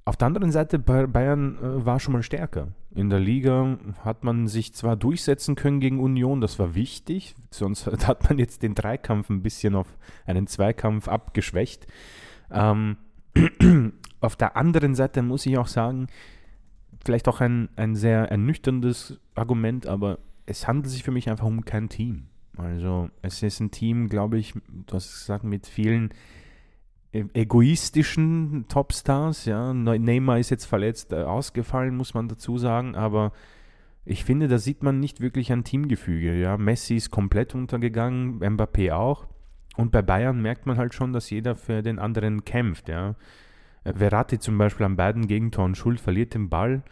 [0.05, 2.69] auf der anderen Seite, Bayern äh, war schon mal stärker.
[2.95, 7.87] In der Liga hat man sich zwar durchsetzen können gegen Union, das war wichtig, sonst
[8.07, 9.87] hat man jetzt den Dreikampf ein bisschen auf
[10.25, 11.87] einen Zweikampf abgeschwächt.
[12.51, 12.97] Ähm,
[14.21, 16.07] auf der anderen Seite muss ich auch sagen,
[17.03, 21.65] vielleicht auch ein, ein sehr ernüchterndes Argument, aber es handelt sich für mich einfach um
[21.65, 22.27] kein Team.
[22.57, 26.13] Also es ist ein Team, glaube ich, du hast gesagt, mit vielen
[27.13, 29.45] egoistischen Topstars.
[29.45, 29.73] Ja.
[29.73, 33.31] Neymar ist jetzt verletzt äh, ausgefallen, muss man dazu sagen, aber
[34.05, 36.35] ich finde, da sieht man nicht wirklich ein Teamgefüge.
[36.35, 36.57] Ja.
[36.57, 39.27] Messi ist komplett untergegangen, Mbappé auch.
[39.77, 42.89] Und bei Bayern merkt man halt schon, dass jeder für den anderen kämpft.
[42.89, 43.15] Ja.
[43.83, 46.83] Äh, Verratti zum Beispiel an beiden Gegentoren schuld, verliert den Ball.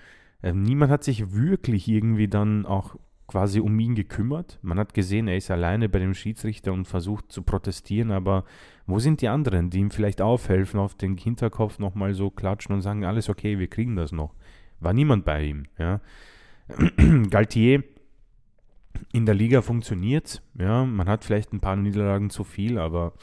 [0.41, 2.95] Äh, niemand hat sich wirklich irgendwie dann auch
[3.31, 4.59] quasi um ihn gekümmert.
[4.61, 8.43] Man hat gesehen, er ist alleine bei dem Schiedsrichter und versucht zu protestieren, aber
[8.87, 12.81] wo sind die anderen, die ihm vielleicht aufhelfen, auf den Hinterkopf nochmal so klatschen und
[12.81, 14.33] sagen, alles okay, wir kriegen das noch.
[14.81, 15.63] War niemand bei ihm.
[15.77, 16.01] Ja.
[17.29, 17.85] Galtier
[19.13, 23.13] in der Liga funktioniert, ja, man hat vielleicht ein paar Niederlagen zu viel, aber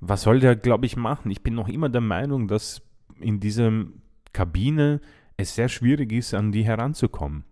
[0.00, 1.30] was soll der, glaube ich, machen?
[1.30, 2.82] Ich bin noch immer der Meinung, dass
[3.20, 3.84] in dieser
[4.32, 5.00] Kabine
[5.36, 7.44] es sehr schwierig ist, an die heranzukommen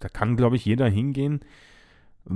[0.00, 1.40] da kann, glaube ich, jeder hingehen.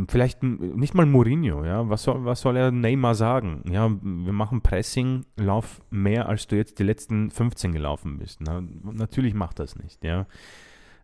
[0.09, 1.89] Vielleicht nicht mal Mourinho, ja.
[1.89, 3.63] Was soll, was soll er Neymar sagen?
[3.71, 8.41] Ja, wir machen Pressing, lauf mehr, als du jetzt die letzten 15 gelaufen bist.
[8.41, 10.27] Na, natürlich macht das nicht, ja.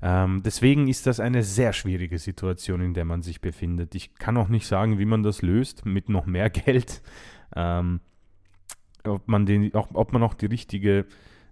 [0.01, 3.95] Ähm, deswegen ist das eine sehr schwierige Situation, in der man sich befindet.
[3.95, 7.03] Ich kann auch nicht sagen, wie man das löst mit noch mehr Geld.
[7.55, 8.01] Ähm,
[9.05, 11.07] ob man den, auch, ob man auch die richtige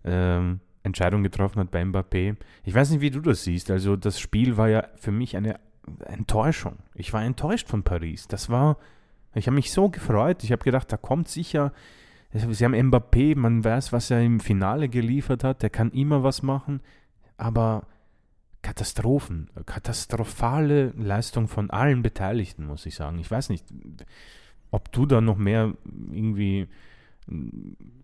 [0.04, 2.36] ähm, Entscheidung getroffen hat bei Mbappé.
[2.64, 3.70] Ich weiß nicht, wie du das siehst.
[3.70, 5.60] Also das Spiel war ja für mich eine
[6.06, 6.78] Enttäuschung.
[6.94, 8.28] Ich war enttäuscht von Paris.
[8.28, 8.78] Das war,
[9.34, 10.42] ich habe mich so gefreut.
[10.44, 11.72] Ich habe gedacht, da kommt sicher.
[12.32, 15.62] Sie haben Mbappé, man weiß, was er im Finale geliefert hat.
[15.62, 16.80] Der kann immer was machen.
[17.36, 17.86] Aber
[18.62, 23.18] Katastrophen, katastrophale Leistung von allen Beteiligten, muss ich sagen.
[23.18, 23.64] Ich weiß nicht,
[24.70, 25.74] ob du da noch mehr
[26.10, 26.66] irgendwie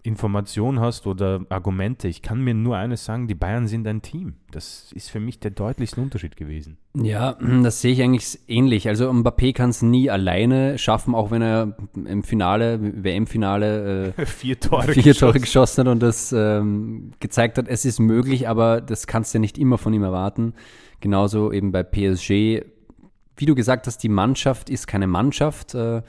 [0.02, 2.08] Information hast oder Argumente.
[2.08, 4.34] Ich kann mir nur eines sagen, die Bayern sind ein Team.
[4.50, 6.76] Das ist für mich der deutlichste Unterschied gewesen.
[6.94, 8.88] Ja, das sehe ich eigentlich ähnlich.
[8.88, 14.58] Also Mbappé kann es nie alleine schaffen, auch wenn er im Finale, WM-Finale, äh, vier,
[14.58, 15.20] Tore, vier geschossen.
[15.20, 19.38] Tore geschossen hat und das ähm, gezeigt hat, es ist möglich, aber das kannst du
[19.38, 20.54] ja nicht immer von ihm erwarten.
[21.00, 22.64] Genauso eben bei PSG.
[23.36, 25.76] Wie du gesagt hast, die Mannschaft ist keine Mannschaft.
[25.76, 26.02] Äh,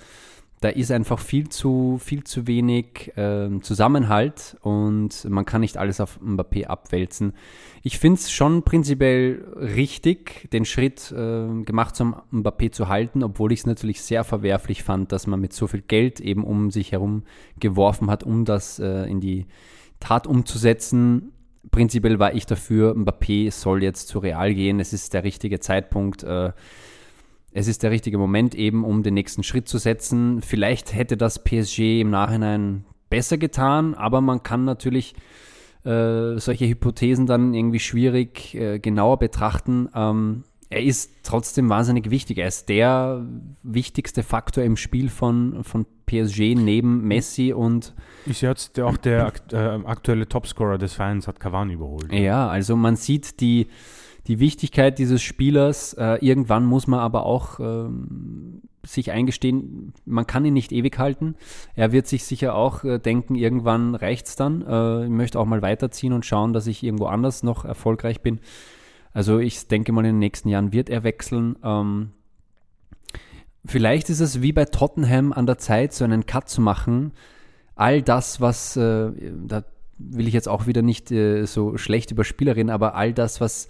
[0.64, 6.00] da ist einfach viel zu, viel zu wenig äh, Zusammenhalt und man kann nicht alles
[6.00, 7.34] auf Mbappé abwälzen.
[7.82, 13.24] Ich finde es schon prinzipiell richtig, den Schritt äh, gemacht zu haben, Mbappé zu halten,
[13.24, 16.72] obwohl ich es natürlich sehr verwerflich fand, dass man mit so viel Geld eben um
[16.72, 17.24] sich herum
[17.60, 19.48] geworfen hat, um das äh, in die
[20.00, 21.34] Tat umzusetzen.
[21.72, 24.80] Prinzipiell war ich dafür, Mbappé soll jetzt zu Real gehen.
[24.80, 26.54] Es ist der richtige Zeitpunkt äh,
[27.54, 30.42] es ist der richtige Moment eben, um den nächsten Schritt zu setzen.
[30.42, 35.14] Vielleicht hätte das PSG im Nachhinein besser getan, aber man kann natürlich
[35.86, 39.88] äh, solche Hypothesen dann irgendwie schwierig äh, genauer betrachten.
[39.94, 42.40] Ähm, er ist trotzdem wahnsinnig wichtig.
[42.40, 43.24] Er ist der
[43.62, 47.94] wichtigste Faktor im Spiel von, von PSG neben Messi und.
[48.26, 52.12] Ist jetzt auch der äh, aktuelle Topscorer des Vereins, hat Cavani überholt.
[52.12, 53.68] Ja, also man sieht die
[54.28, 55.94] die Wichtigkeit dieses Spielers.
[55.94, 61.36] Äh, irgendwann muss man aber auch ähm, sich eingestehen, man kann ihn nicht ewig halten.
[61.76, 64.62] Er wird sich sicher auch äh, denken, irgendwann reicht es dann.
[64.62, 68.40] Äh, ich möchte auch mal weiterziehen und schauen, dass ich irgendwo anders noch erfolgreich bin.
[69.14, 71.56] Also ich denke mal, in den nächsten Jahren wird er wechseln.
[71.64, 72.12] Ähm,
[73.66, 77.14] vielleicht ist es wie bei Tottenham an der Zeit, so einen Cut zu machen.
[77.76, 79.12] All das, was, äh,
[79.48, 79.64] da
[79.98, 83.40] will ich jetzt auch wieder nicht äh, so schlecht über Spieler reden, aber all das,
[83.40, 83.70] was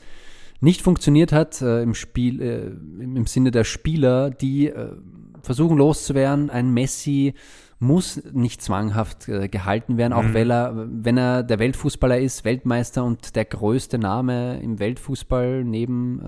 [0.64, 2.68] nicht funktioniert hat äh, im Spiel, äh,
[3.04, 4.96] im Sinne der Spieler, die äh,
[5.42, 6.50] versuchen loszuwerden.
[6.50, 7.34] Ein Messi
[7.80, 10.34] muss nicht zwanghaft äh, gehalten werden, auch mhm.
[10.34, 16.22] weil er, wenn er der Weltfußballer ist, Weltmeister und der größte Name im Weltfußball neben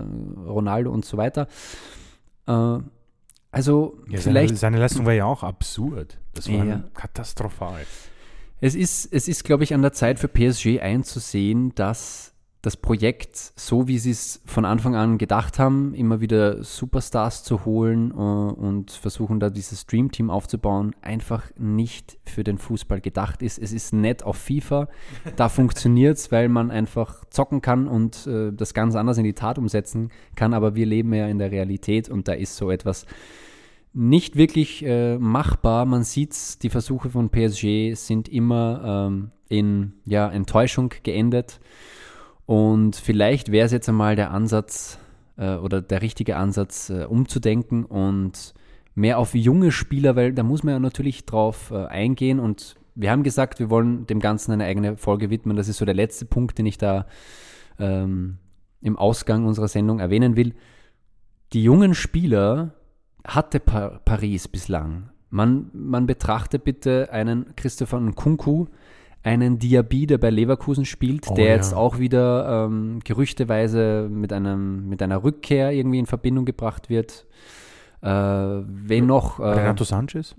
[0.44, 1.48] äh, Ronaldo und so weiter.
[2.46, 2.78] Äh,
[3.50, 4.48] also ja, vielleicht.
[4.48, 6.18] Seine, seine, Leistung war ja auch absurd.
[6.34, 6.84] Das war ja.
[6.92, 7.86] katastrophal.
[8.60, 13.36] Es ist, es ist, glaube ich, an der Zeit für PSG einzusehen, dass das Projekt,
[13.54, 18.14] so wie sie es von Anfang an gedacht haben, immer wieder Superstars zu holen äh,
[18.14, 23.58] und versuchen da dieses Dreamteam aufzubauen, einfach nicht für den Fußball gedacht ist.
[23.58, 24.88] Es ist nett auf FIFA,
[25.36, 29.34] da funktioniert es, weil man einfach zocken kann und äh, das ganz anders in die
[29.34, 33.06] Tat umsetzen kann, aber wir leben ja in der Realität und da ist so etwas
[33.96, 35.86] nicht wirklich äh, machbar.
[35.86, 41.60] Man sieht es, die Versuche von PSG sind immer ähm, in ja, Enttäuschung geendet.
[42.46, 44.98] Und vielleicht wäre es jetzt einmal der Ansatz
[45.36, 48.54] äh, oder der richtige Ansatz, äh, umzudenken und
[48.94, 52.38] mehr auf junge Spieler, weil da muss man ja natürlich drauf äh, eingehen.
[52.38, 55.56] Und wir haben gesagt, wir wollen dem Ganzen eine eigene Folge widmen.
[55.56, 57.06] Das ist so der letzte Punkt, den ich da
[57.78, 58.38] ähm,
[58.80, 60.54] im Ausgang unserer Sendung erwähnen will.
[61.52, 62.74] Die jungen Spieler
[63.24, 65.10] hatte pa Paris bislang.
[65.30, 68.66] Man, man betrachte bitte einen Christopher Nkunku,
[69.26, 71.54] einen Diaby, der bei Leverkusen spielt, oh, der ja.
[71.56, 77.26] jetzt auch wieder ähm, gerüchteweise mit, einem, mit einer Rückkehr irgendwie in Verbindung gebracht wird.
[78.02, 79.40] Äh, wen noch?
[79.40, 80.36] Äh, Renato Sanchez?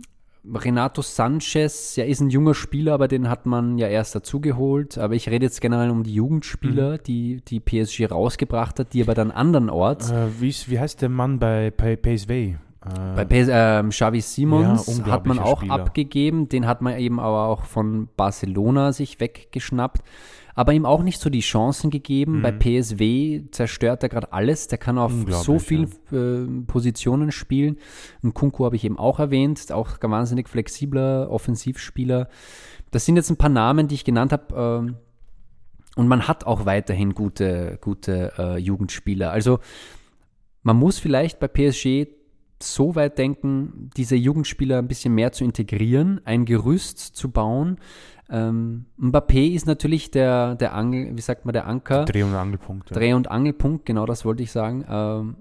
[0.56, 4.98] Renato Sanchez, ja, ist ein junger Spieler, aber den hat man ja erst dazugeholt.
[4.98, 7.04] Aber ich rede jetzt generell um die Jugendspieler, mhm.
[7.06, 10.12] die die PSG rausgebracht hat, die aber dann andernorts.
[10.12, 12.56] Äh, wie, wie heißt der Mann bei, bei PSV?
[13.16, 15.74] Bei PS, äh, Xavi Simons ja, hat man auch Spieler.
[15.74, 20.02] abgegeben, den hat man eben aber auch von Barcelona sich weggeschnappt,
[20.56, 22.38] aber ihm auch nicht so die Chancen gegeben.
[22.38, 22.42] Mhm.
[22.42, 26.18] Bei PSW zerstört er gerade alles, der kann auf so vielen ja.
[26.18, 27.78] äh, Positionen spielen.
[28.22, 32.30] Und Kunku habe ich eben auch erwähnt, auch wahnsinnig flexibler Offensivspieler.
[32.92, 34.88] Das sind jetzt ein paar Namen, die ich genannt habe.
[34.88, 39.32] Äh, und man hat auch weiterhin gute, gute äh, Jugendspieler.
[39.32, 39.60] Also
[40.62, 42.17] man muss vielleicht bei PSG
[42.62, 47.78] so weit denken, diese Jugendspieler ein bisschen mehr zu integrieren, ein Gerüst zu bauen.
[48.30, 52.06] Ähm, Mbappé ist natürlich der, der Angel, wie sagt man, der Anker.
[52.06, 52.90] Dreh- und Angelpunkt.
[52.90, 52.98] Ja.
[52.98, 54.86] Dreh- und Angelpunkt, genau das wollte ich sagen.
[54.90, 55.36] Ähm,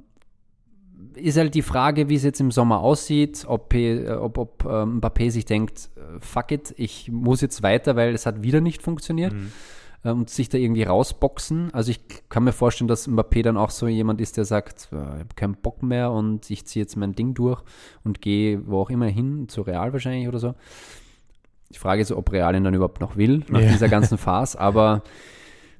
[1.14, 5.00] ist halt die Frage, wie es jetzt im Sommer aussieht, ob, äh, ob, ob ähm,
[5.00, 8.82] Mbappé sich denkt, äh, fuck it, ich muss jetzt weiter, weil es hat wieder nicht
[8.82, 9.32] funktioniert.
[9.32, 9.52] Mhm
[10.06, 11.74] äh, und sich da irgendwie rausboxen.
[11.74, 14.96] Also ich kann mir vorstellen, dass Mbappé dann auch so jemand ist, der sagt, äh,
[14.96, 17.62] ich habe keinen Bock mehr und ich ziehe jetzt mein Ding durch
[18.04, 20.54] und gehe wo auch immer hin, zu Real wahrscheinlich oder so.
[21.72, 23.72] Die Frage ist, ob Real ihn dann überhaupt noch will, nach yeah.
[23.72, 25.02] dieser ganzen Phase, aber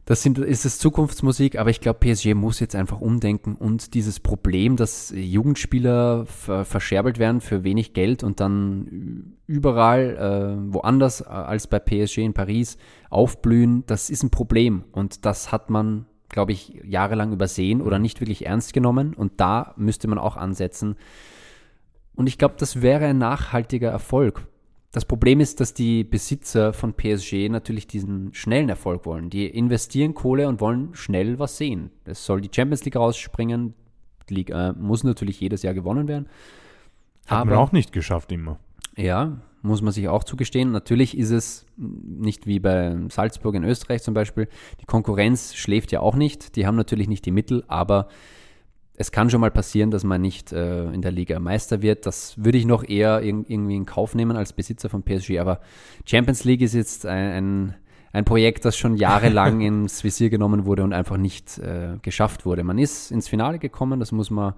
[0.07, 4.21] das sind, ist es Zukunftsmusik, aber ich glaube, PSG muss jetzt einfach umdenken und dieses
[4.21, 11.81] Problem, dass Jugendspieler verscherbelt werden für wenig Geld und dann überall äh, woanders als bei
[11.81, 12.79] PSG in Paris
[13.11, 14.85] aufblühen, das ist ein Problem.
[14.93, 19.13] Und das hat man, glaube ich, jahrelang übersehen oder nicht wirklich ernst genommen.
[19.13, 20.95] Und da müsste man auch ansetzen.
[22.15, 24.47] Und ich glaube, das wäre ein nachhaltiger Erfolg
[24.97, 29.29] das Problem ist, dass die Besitzer von PSG natürlich diesen schnellen Erfolg wollen.
[29.29, 31.91] Die investieren Kohle und wollen schnell was sehen.
[32.07, 33.75] Es soll die Champions League rausspringen.
[34.31, 36.31] Die Liga äh, muss natürlich jedes Jahr gewonnen werden.
[37.27, 38.59] Hat Aber, man auch nicht geschafft immer.
[38.97, 40.73] Ja, muss man sich auch zugestehen.
[40.73, 44.49] Natürlich ist es nicht wie bei Salzburg in Österreich zum Beispiel.
[44.81, 46.57] Die Konkurrenz schläft ja auch nicht.
[46.57, 48.09] Die haben natürlich nicht die Mittel, aber
[48.97, 52.07] es kann schon mal passieren, dass man nicht äh, in der Liga Meister wird.
[52.07, 55.39] Das würde ich noch eher in, irgendwie in Kauf nehmen als Besitzer von PSG.
[55.39, 55.61] Aber
[56.07, 57.75] Champions League ist jetzt ein, ein,
[58.13, 62.65] ein Projekt, das schon jahrelang ins Visier genommen wurde und einfach nicht äh, geschafft wurde.
[62.65, 64.55] Man ist ins Finale gekommen, das muss man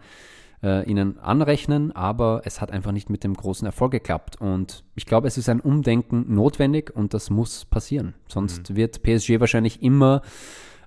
[0.63, 4.41] äh, ihnen anrechnen, aber es hat einfach nicht mit dem großen Erfolg geklappt.
[4.41, 8.15] Und ich glaube, es ist ein Umdenken notwendig und das muss passieren.
[8.29, 8.77] Sonst mhm.
[8.77, 10.23] wird PSG wahrscheinlich immer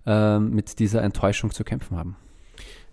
[0.05, 2.15] äh, mit dieser Enttäuschung zu kämpfen haben.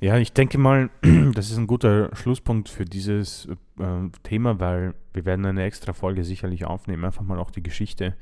[0.00, 0.90] Ja, ich denke mal,
[1.34, 3.48] das ist ein guter Schlusspunkt für dieses
[3.80, 8.14] äh, Thema, weil wir werden eine extra Folge sicherlich aufnehmen, einfach mal auch die Geschichte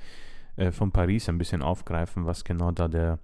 [0.57, 3.19] äh, von Paris ein bisschen aufgreifen, was genau da der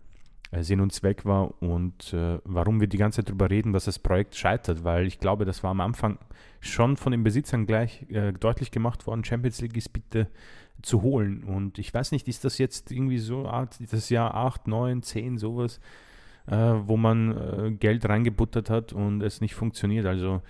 [0.51, 3.87] äh, Sinn und Zweck war und äh, warum wir die ganze Zeit darüber reden, dass
[3.87, 6.19] das Projekt scheitert, weil ich glaube, das war am Anfang
[6.61, 10.29] schon von den Besitzern gleich äh, deutlich gemacht worden, Champions League ist bitte
[10.83, 11.43] zu holen.
[11.45, 13.51] Und ich weiß nicht, ist das jetzt irgendwie so,
[13.91, 15.81] das Jahr 8, 9, 10, sowas,
[16.47, 20.07] äh, wo man äh, Geld reingebuttert hat und es nicht funktioniert.
[20.07, 20.43] Also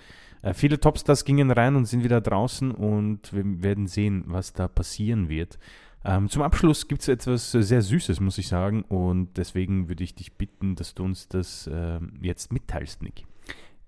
[0.43, 4.69] äh, viele Topstars gingen rein und sind wieder draußen und wir werden sehen, was da
[4.69, 5.59] passieren wird.
[6.05, 10.17] Ähm, zum Abschluss gibt es etwas sehr Süßes, muss ich sagen, und deswegen würde ich
[10.17, 13.25] dich bitten, dass du uns das äh, jetzt mitteilst, Nick.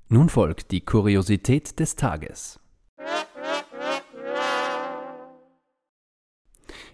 [0.09, 2.61] Nun folgt die Kuriosität des Tages.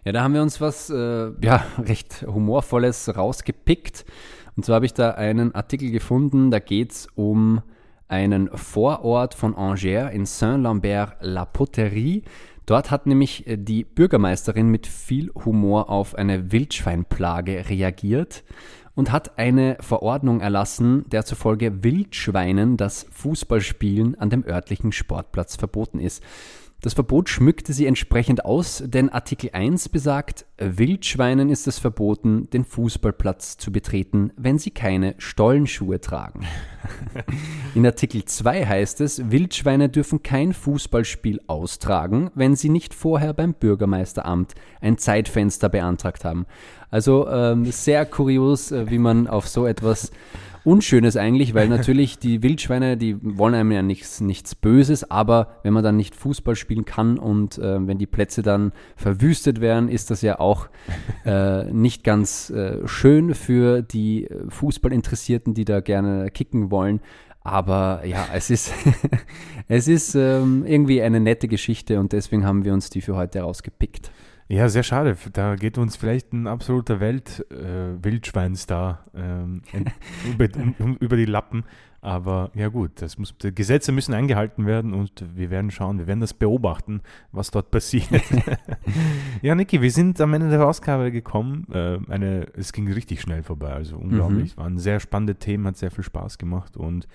[0.04, 4.06] Ja, da haben wir uns was äh, ja, recht Humorvolles rausgepickt.
[4.60, 7.62] Und zwar habe ich da einen Artikel gefunden, da geht es um
[8.08, 12.24] einen Vorort von Angers in Saint-Lambert-la-Poterie.
[12.66, 18.44] Dort hat nämlich äh, die Bürgermeisterin mit viel Humor auf eine Wildschweinplage reagiert
[18.94, 26.00] und hat eine Verordnung erlassen, der zufolge Wildschweinen das Fußballspielen an dem örtlichen Sportplatz verboten
[26.00, 26.22] ist.
[26.82, 32.64] Das Verbot schmückte sie entsprechend aus, denn Artikel 1 besagt, Wildschweinen ist es verboten, den
[32.64, 36.46] Fußballplatz zu betreten, wenn sie keine Stollenschuhe tragen.
[37.74, 43.52] In Artikel 2 heißt es, Wildschweine dürfen kein Fußballspiel austragen, wenn sie nicht vorher beim
[43.52, 46.46] Bürgermeisteramt ein Zeitfenster beantragt haben.
[46.90, 50.10] Also ähm, sehr kurios, äh, wie man auf so etwas
[50.64, 55.72] Unschönes eigentlich, weil natürlich die Wildschweine, die wollen einem ja nichts, nichts Böses, aber wenn
[55.72, 60.10] man dann nicht Fußball spielen kann und äh, wenn die Plätze dann verwüstet werden, ist
[60.10, 60.68] das ja auch
[61.24, 67.00] äh, nicht ganz äh, schön für die Fußballinteressierten, die da gerne kicken wollen.
[67.42, 68.72] Aber ja, es ist,
[69.68, 73.40] es ist ähm, irgendwie eine nette Geschichte und deswegen haben wir uns die für heute
[73.40, 74.10] rausgepickt.
[74.50, 75.16] Ja, sehr schade.
[75.32, 79.62] Da geht uns vielleicht ein absoluter Welt-Wildschweinstar äh, ähm,
[80.32, 80.48] über,
[80.80, 81.62] um, über, die Lappen.
[82.00, 86.08] Aber ja gut, das muss, die Gesetze müssen eingehalten werden und wir werden schauen, wir
[86.08, 88.24] werden das beobachten, was dort passiert.
[89.42, 91.68] ja, Niki, wir sind am Ende der Ausgabe gekommen.
[91.72, 94.56] Äh, eine, es ging richtig schnell vorbei, also unglaublich.
[94.56, 94.60] Mhm.
[94.60, 97.06] Waren sehr spannende Themen, hat sehr viel Spaß gemacht und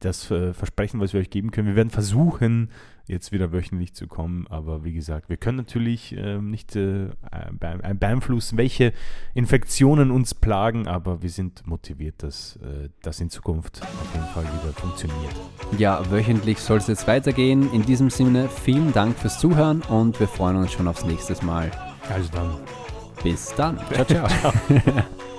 [0.00, 1.68] das äh, Versprechen, was wir euch geben können.
[1.68, 2.70] Wir werden versuchen,
[3.06, 4.46] jetzt wieder wöchentlich zu kommen.
[4.48, 7.08] Aber wie gesagt, wir können natürlich äh, nicht äh,
[7.52, 8.92] beeinflussen, welche
[9.34, 14.44] Infektionen uns plagen, aber wir sind motiviert, dass äh, das in Zukunft auf jeden Fall
[14.44, 15.34] wieder funktioniert.
[15.76, 17.72] Ja, wöchentlich soll es jetzt weitergehen.
[17.72, 21.70] In diesem Sinne, vielen Dank fürs Zuhören und wir freuen uns schon aufs nächste Mal.
[22.08, 22.56] Also dann.
[23.22, 23.78] Bis dann.
[23.92, 24.28] Ciao, ciao.
[24.28, 24.52] ciao.